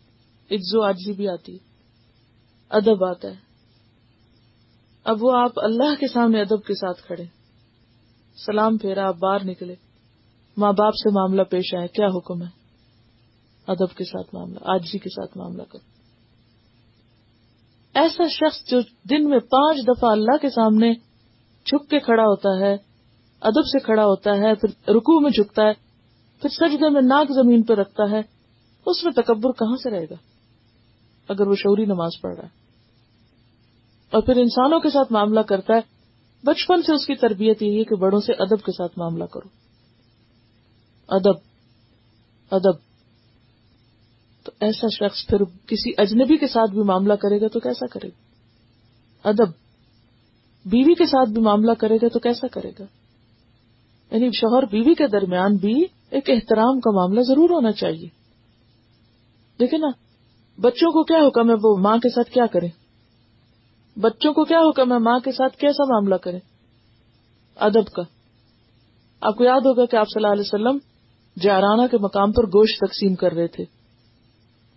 [0.50, 1.66] عزو آجی بھی آتی۔ ہے
[2.68, 3.46] ادب آتا ہے۔
[5.04, 7.24] اب وہ آپ اللہ کے سامنے ادب کے ساتھ کھڑے۔
[8.46, 9.74] سلام پھیرا، آپ باہر نکلے۔
[10.56, 12.48] ماں باپ سے معاملہ پیش آئے، کیا حکم ہے؟
[13.66, 15.96] ادب کے ساتھ معاملہ آجی کے ساتھ معاملہ کرو
[17.94, 20.94] ایسا شخص جو دن میں پانچ دفعہ اللہ کے سامنے
[21.64, 22.76] چھپ کے کھڑا ہوتا ہے،
[23.40, 25.72] ادب سے کھڑا ہوتا ہے، پھر رکو میں جھکتا ہے،
[26.40, 28.20] پھر سجدے میں ناک زمین پہ رکھتا ہے،
[28.86, 30.35] اس میں تکبر کہاں سے رہے گا؟
[31.28, 32.48] اگر وہ شعوری نماز پڑھ رہا ہے۔
[34.10, 35.80] اور پھر انسانوں کے ساتھ معاملہ کرتا ہے۔
[36.44, 39.48] بچپن سے اس کی تربیت یہی ہے کہ بڑوں سے ادب کے ساتھ معاملہ کرو۔
[41.08, 41.38] ادب
[42.50, 42.78] ادب۔
[44.44, 48.08] تو ایسا شخص پھر کسی اجنبی کے ساتھ بھی معاملہ کرے گا تو کیسا کرے
[48.08, 49.48] گا؟ ادب۔
[50.66, 52.84] بیوی کے ساتھ بھی معاملہ کرے گا تو کیسا کرے گا؟
[54.10, 58.08] یعنی شوہر بیوی کے درمیان بھی ایک احترام کا معاملہ ضرور ہونا چاہیے۔
[59.60, 60.05] دیکھیں نا
[60.60, 62.66] بچوں کو کیا حکم ہے وہ ماں کے ساتھ کیا کرے؟
[64.00, 66.38] بچوں کو کیا حکم ہے ماں کے ساتھ کیسا معاملہ کرے؟
[67.56, 68.02] ادب کا۔
[69.20, 70.78] آپ کو یاد ہوگا کہ آپ صلی اللہ علیہ وسلم
[71.42, 73.64] جارانہ کے مقام پر گوشت تقسیم کر رہے تھے۔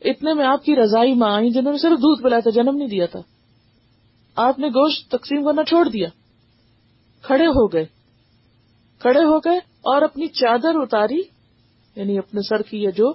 [0.02, 2.88] اتنے میں آپ کی رضائی ماں آئی جنہوں نے صرف دودھ پلایا تھا، جنم نہیں
[2.88, 3.20] دیا تھا۔
[4.36, 6.08] آپ نے گوشت تقسیم کرنا چھوڑ دیا۔
[7.22, 7.86] کھڑے ہو گئے۔
[9.00, 11.22] کھڑے ہو گئے اور اپنی چادر اتاری
[11.96, 13.14] یعنی اپنے سر کی یا جو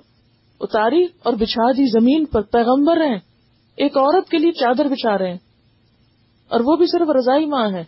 [0.61, 3.19] اتاری اور بچھا دی زمین پر پیغمبر ہیں۔
[3.77, 5.39] ایک عورت کے لیے چادر بچھا رہے ہیں۔
[6.49, 7.85] اور وہ بھی صرف رضائی ماں ہے۔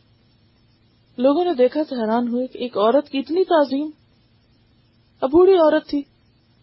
[1.19, 3.91] لوگوں نے دیکھا تو حیران ہوئے کہ ایک عورت کی اتنی تعظیم۔
[5.21, 6.03] اب بوڑھی عورت تھی،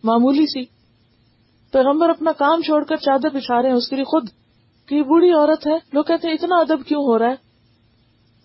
[0.03, 0.63] معمولی سی۔
[1.71, 4.29] پیغمبر اپنا کام چھوڑ کر چادر بچھا رہے ہیں، اس کے لیے خود
[4.85, 7.35] کہ یہ بوڑھی عورت ہے۔ لوگ کہتے ہیں، اتنا ادب کیوں ہو رہا ہے؟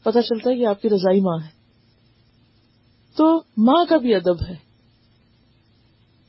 [0.03, 1.49] پتا چلتا ہے کہ آپ کی رضائی ماں ہے۔
[3.16, 4.67] تو ماں کا بھی ادب ہے۔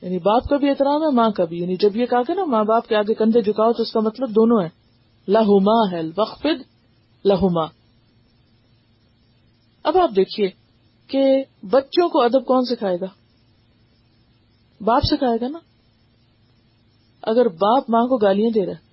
[0.01, 2.45] یعنی باپ کا بھی احترام ہے، ماں کا بھی۔ یعنی جب یہ کہا کہ نا،
[2.45, 4.69] ماں باپ کے آگے کندھے جھکاؤ تو اس کا مطلب دونوں ہے
[5.27, 6.45] لہو ماں ہے وقف
[7.25, 7.67] لہو ماں
[9.83, 10.49] اب آپ دیکھیے
[11.07, 13.05] کہ بچوں کو ادب کون سکھائے گا؟
[14.81, 15.59] باپ سکھائے گا نا۔
[17.21, 18.89] اگر باپ ماں کو گالیاں دے رہا ہے،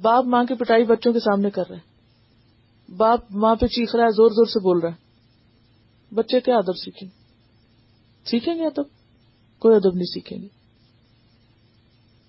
[0.00, 1.90] باپ ماں کی پٹائی بچوں کے سامنے کر رہا ہے،
[2.96, 5.10] باپ ماں پہ چیخ رہا ہے، زور زور سے بول رہا ہے۔
[6.14, 7.08] بچے کیا ادب سیکھیں؟
[8.26, 8.99] سیکھیں گے ادب؟
[9.60, 10.48] کوئی ادب نہیں سیکھیں گے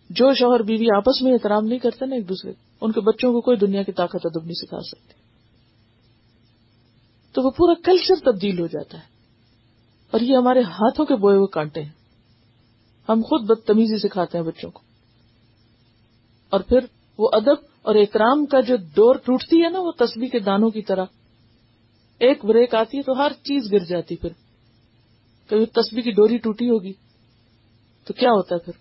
[0.10, 3.42] جو شوہر بیوی آپس میں احترام نہیں کرتے نا ایک دوسرے ان کے بچوں کو
[3.42, 5.14] کوئی دنیا کی طاقت ادب نہیں سکھا سکتے۔
[7.32, 9.04] تو وہ پورا کلچر تبدیل ہو جاتا ہے۔
[10.12, 11.90] اور یہ ہمارے ہاتھوں کے بوئے ہوئے کانٹے ہیں۔
[13.10, 14.82] ہم خود بدتمیزی سکھاتے ہیں بچوں کو۔
[16.50, 16.80] اور پھر
[17.18, 20.82] وہ ادب اور احترام کا جو ڈور ٹوٹتی ہے نا، وہ تسبیح کے دانوں کی
[20.82, 21.06] طرح۔
[22.20, 24.30] ایک بریک آتی ہے تو ہر چیز گر جاتی پھر۔
[25.50, 26.94] کبھی تصویر کی ڈوری ٹوٹی ہوگی۔
[28.04, 28.74] تو کیا ہوتا پھر؟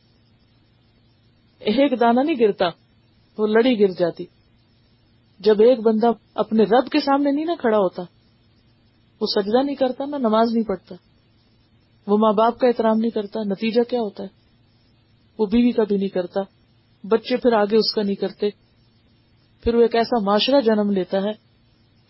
[1.58, 2.66] ایک دانا نہیں گرتا،
[3.38, 4.24] وہ لڑی گر جاتی۔
[5.38, 8.02] جب ایک بندہ اپنے رب کے سامنے نہیں نا کھڑا ہوتا،
[9.20, 10.94] وہ سجدہ نہیں کرتا، نہ نماز نہیں پڑھتا۔
[12.06, 14.28] وہ ماں باپ کا احترام نہیں کرتا، نتیجہ کیا ہوتا ہے؟
[15.38, 16.40] وہ بیوی کا بھی نہیں کرتا،
[17.04, 18.50] بچے پھر آگے اس کا نہیں کرتے۔
[19.62, 21.32] پھر وہ ایک ایسا معاشرہ جنم لیتا ہے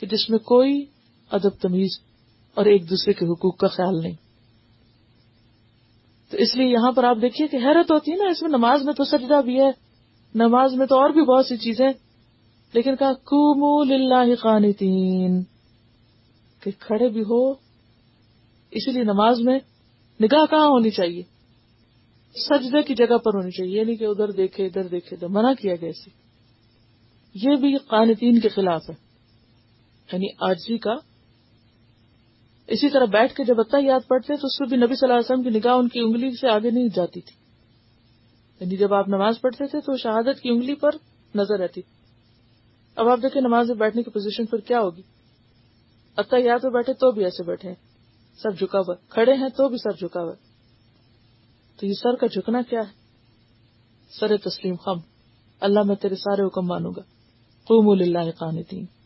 [0.00, 0.86] کہ جس میں کوئی
[1.30, 1.98] ادب تمیز
[2.54, 4.29] اور ایک دوسرے کے حقوق کا خیال نہیں۔
[6.32, 8.82] تو اس لیے یہاں پر آپ دیکھیے کہ حیرت ہوتی ہے نا، اس میں نماز
[8.82, 9.70] میں تو سجدہ بھی ہے،
[10.34, 11.88] نماز میں تو اور بھی بہت سی چیزیں
[12.74, 15.42] لیکن کہا کومو للہ قانتین
[16.62, 17.42] کہ کھڑے بھی ہو
[18.72, 19.58] اسی لیے نماز میں
[20.20, 21.22] نگاہ کہاں ہونی چاہیے؟
[22.34, 25.74] سجدے کی جگہ پر ہونی چاہیے یعنی کہ ادھر دیکھے ادھر دیکھے، تو منع کیا
[25.74, 26.10] گیا اسی
[27.34, 28.94] یہ بھی قانتین کے خلاف ہے
[30.08, 30.94] یعنی آجزی کا
[32.70, 35.14] اسی طرح بیٹھ کے جب اتنا یاد پڑتے تو اس میں بھی نبی صلی اللہ
[35.14, 37.36] علیہ وسلم کی نگاہ ان کی انگلی سے آگے نہیں جاتی تھی۔
[38.60, 40.90] یعنی جب آپ نماز پڑھتے تھے تو شہادت کی انگلی پر
[41.34, 41.80] نظر رہتی
[42.96, 45.02] اب آپ دیکھیں نماز میں بیٹھنے کی پوزیشن پر کیا ہوگی؟
[46.16, 47.76] اتنا یاد میں بیٹھے تو بھی ایسے بیٹھے ہیں۔
[48.42, 50.32] سر جھکا ہوا۔ کھڑے ہیں تو بھی سر جھکا ہوا۔
[51.76, 52.92] تو یہ سر کا جھکنا کیا ہے؟
[54.20, 54.98] سر تسلیم خم۔
[55.60, 57.00] اللہ میں تیرے سارے حکم مانوں گا۔
[57.64, 58.99] قوم اللہ قانتین۔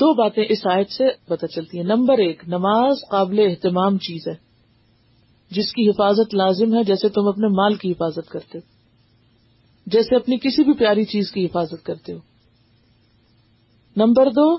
[0.00, 4.34] دو باتیں اس آیت سے پتہ چلتی ہیں۔ نمبر ایک، نماز قابل اہتمام چیز ہے،
[5.50, 8.68] جس کی حفاظت لازم ہے، جیسے تم اپنے مال کی حفاظت کرتے ہو،
[9.86, 12.18] جیسے اپنی کسی بھی پیاری چیز کی حفاظت کرتے ہو۔
[13.96, 14.56] نمبر دو،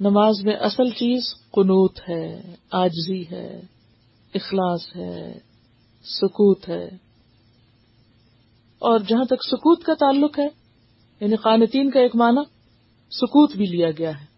[0.00, 3.60] نماز میں اصل چیز قنوت ہے، آجزی ہے،
[4.34, 5.38] اخلاص ہے،
[6.04, 6.88] سکوت ہے۔
[8.78, 10.48] اور جہاں تک سکوت کا تعلق ہے
[11.20, 12.44] یعنی قانتین کا ایک معنی،
[13.10, 14.35] سکوت بھی لیا گیا ہے۔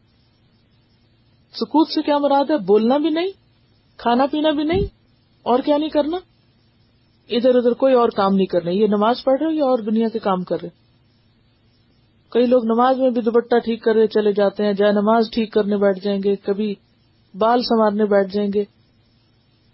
[1.52, 3.28] سکوت سے کیا مراد ہے؟ بولنا بھی نہیں،
[3.96, 4.80] کھانا پینا بھی نہیں،
[5.42, 6.16] اور کیا نہیں کرنا؟
[7.30, 10.18] ادھر ادھر کوئی اور کام نہیں کرنا، یہ نماز پڑھ رہے یا اور دنیا کے
[10.18, 10.68] کام کر رہے
[12.30, 15.52] کئی لوگ نماز میں بھی دوپٹہ ٹھیک کر رہے چلے جاتے ہیں، جائے نماز ٹھیک
[15.52, 16.74] کرنے بیٹھ جائیں گے، کبھی
[17.34, 18.64] بال سنوارنے بیٹھ جائیں گے۔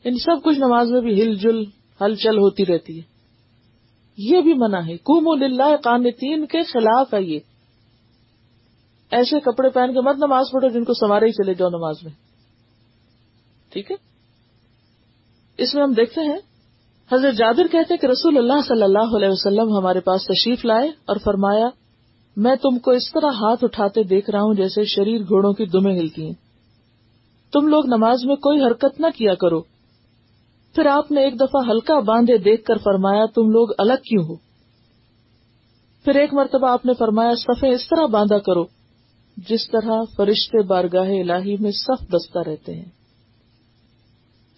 [0.04, 1.62] ان سب کچھ نماز میں بھی ہل جل،
[2.00, 3.02] ہل چل ہوتی رہتی ہے۔
[4.18, 7.38] یہ بھی منع ہے۔ کم اللہ قانتین، کے خلاف ہے یہ۔
[9.14, 12.12] ایسے کپڑے پہن کے مت نماز پڑھو جن کو سوارے ہی چلے جاؤ نماز میں۔
[13.72, 13.96] ٹھیک ہے؟
[15.58, 16.38] اس میں ہم دیکھتے ہیں،
[17.12, 21.16] حضرت جابر کہتے کہ رسول اللہ صلی اللہ علیہ وسلم ہمارے پاس تشریف لائے اور
[21.24, 21.68] فرمایا،
[22.36, 25.98] میں تم کو اس طرح ہاتھ اٹھاتے دیکھ رہا ہوں جیسے شریر گھوڑوں کی دمیں
[25.98, 26.34] ہلتی ہیں۔
[27.52, 29.60] تم لوگ نماز میں کوئی حرکت نہ کیا کرو۔
[30.74, 34.36] پھر آپ نے ایک دفعہ ہلکا باندھے دیکھ کر فرمایا، تم لوگ الگ کیوں ہو؟
[36.04, 38.73] پھر ایک مرتبہ آپ نے فرمایا صفے اس طرح باندھا کرو۔
[39.36, 42.90] جس طرح فرشتے بارگاہ الہی میں صف دستہ رہتے ہیں۔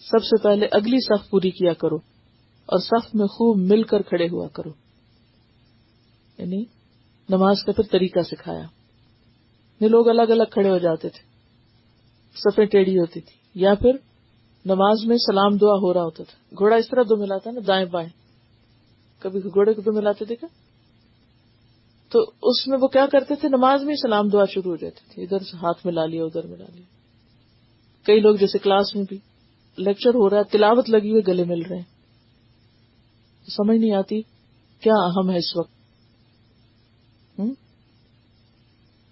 [0.00, 1.96] سب سے پہلے اگلی صف پوری کیا کرو
[2.66, 4.70] اور صف میں خوب مل کر کھڑے ہوا کرو۔
[6.38, 6.64] یعنی
[7.28, 8.64] نماز کا پھر طریقہ سکھایا۔
[9.80, 11.22] یہ لوگ الگ الگ کھڑے ہو جاتے تھے۔
[12.36, 13.92] سفے ٹیڑھی ہوتی تھی۔ یا پھر
[14.64, 17.86] نماز میں سلام دعا ہو رہا ہوتا تھا۔ گھوڑا اس طرح دو ملاتا نا دائیں
[17.86, 18.08] بائیں۔
[19.18, 20.65] کبھی گھوڑے کو دو ملاتے دیکھا؟
[22.08, 25.22] تو اس میں وہ کیا کرتے تھے؟ نماز میں سلام دعا شروع ہو جاتی تھی۔
[25.22, 26.84] ادھر سے ہاتھ ملا لیا، ادھر ملا لیا۔
[28.06, 29.18] کئی لوگ جیسے کلاس میں بھی
[29.76, 31.96] لیکچر ہو رہا ہے، تلاوت لگی ہوئے گلے مل رہے ہیں۔
[33.48, 34.22] سمجھ نہیں آتی
[34.80, 35.76] کیا اہم ہے اس وقت۔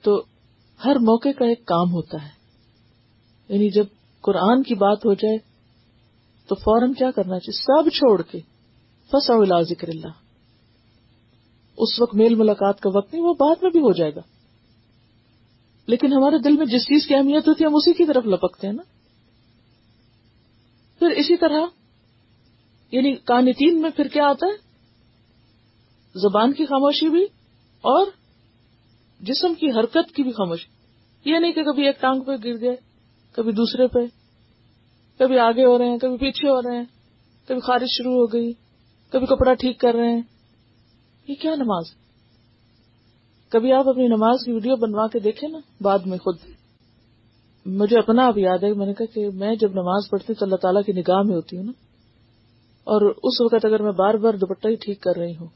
[0.02, 0.24] تو
[0.84, 2.30] ہر موقع کا ایک کام ہوتا ہے۔
[3.48, 3.84] یعنی جب
[4.20, 5.38] قرآن کی بات ہو جائے
[6.46, 8.38] تو فوراً کیا کرنا چاہیے؟ سب چھوڑ کے۔
[9.06, 10.23] فسا ذکر اللہ
[11.76, 14.20] اس وقت میل ملاقات کا وقت نہیں، وہ بعد میں بھی ہو جائے گا۔
[15.86, 18.66] لیکن ہمارے دل میں جس چیز کی اہمیت ہوتی ہے، ہم اسی کی طرف لپکتے
[18.66, 18.82] ہیں نا۔
[20.98, 21.60] پھر اسی طرح
[22.90, 24.64] یعنی کانتین میں پھر کیا آتا ہے؟
[26.18, 27.24] زبان کی خاموشی بھی
[27.80, 28.06] اور
[29.20, 30.74] جسم کی حرکت کی بھی خاموشی۔
[31.30, 32.76] یہ نہیں کہ کبھی ایک ٹانگ پہ گر گئے،
[33.32, 33.98] کبھی دوسرے پہ،
[35.18, 36.84] کبھی آگے ہو رہے ہیں، کبھی پیچھے ہو رہے ہیں،
[37.48, 38.52] کبھی خارش شروع ہو گئی،
[39.10, 40.22] کبھی کپڑا ٹھیک کر رہے ہیں۔
[41.28, 41.84] یہ کیا نماز
[43.48, 46.36] کبھی آپ اپنی نماز کی ویڈیو بنوا کے دیکھیں نا، بعد میں خود۔
[47.66, 50.56] مجھے اپنا اب یاد ہے، میں نے کہا کہ میں جب نماز پڑھتی تو اللہ
[50.56, 51.72] تعالیٰ کی نگاہ میں ہوتی ہوں نا۔
[52.86, 55.48] اور اس وقت اگر میں بار بار دوپٹہ ہی ٹھیک کر رہی ہوں،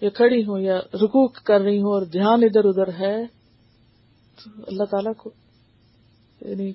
[0.00, 3.26] یا کھڑی ہوں، یا رکوک کر رہی ہوں اور دھیان ادھر ادھر ہے،
[4.38, 5.30] تو اللہ تعالیٰ کو
[6.40, 6.72] یعنی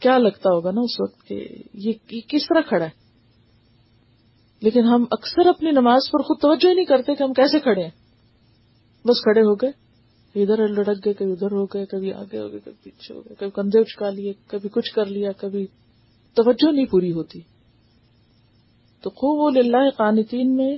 [0.00, 1.92] کیا لگتا ہوگا نا اس وقت کہ یہ
[2.28, 3.05] کس طرح کھڑا ہے؟
[4.60, 7.82] لیکن ہم اکثر اپنی نماز پر خود توجہ ہی نہیں کرتے کہ ہم کیسے کھڑے
[7.82, 7.90] ہیں۔
[9.04, 9.86] بس کھڑے ہو گئے۔
[10.42, 13.34] ادھر لڑک گئے، کبھی ادھر ہو گئے، کبھی آگے ہو گئے، کبھی پیچھے ہو گئے،
[13.34, 15.66] کبھی کندھے اچکا لیے، کبھی کچھ کر لیا، کبھی
[16.34, 17.40] توجہ نہیں پوری ہوتی۔
[19.02, 20.76] تو خوب وہ للہ قانتین میں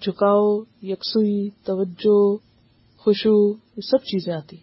[0.00, 2.36] جھکاؤ، یکسوئی، توجہ
[2.98, 4.56] خوشو یہ سب چیزیں آتی۔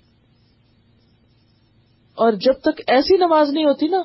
[2.15, 4.01] اور جب تک ایسی نماز نہیں ہوتی نا،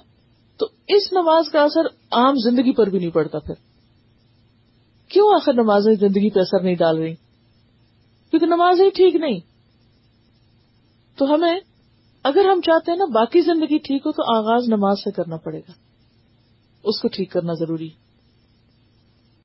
[0.57, 3.55] تو اس نماز کا اثر عام زندگی پر بھی نہیں پڑتا پھر۔
[5.15, 7.15] کیوں آخر نمازیں زندگی پہ اثر نہیں ڈال رہی؟
[8.31, 9.41] کیونکہ نمازیں ٹھیک نہیں۔
[11.17, 11.61] تو ہمیں،
[12.25, 15.59] اگر ہم چاہتے ہیں نا باقی زندگی ٹھیک ہو، تو آغاز نماز سے کرنا پڑے
[15.59, 15.73] گا۔
[16.85, 18.04] اس کو ٹھیک کرنا ضروری۔ ہے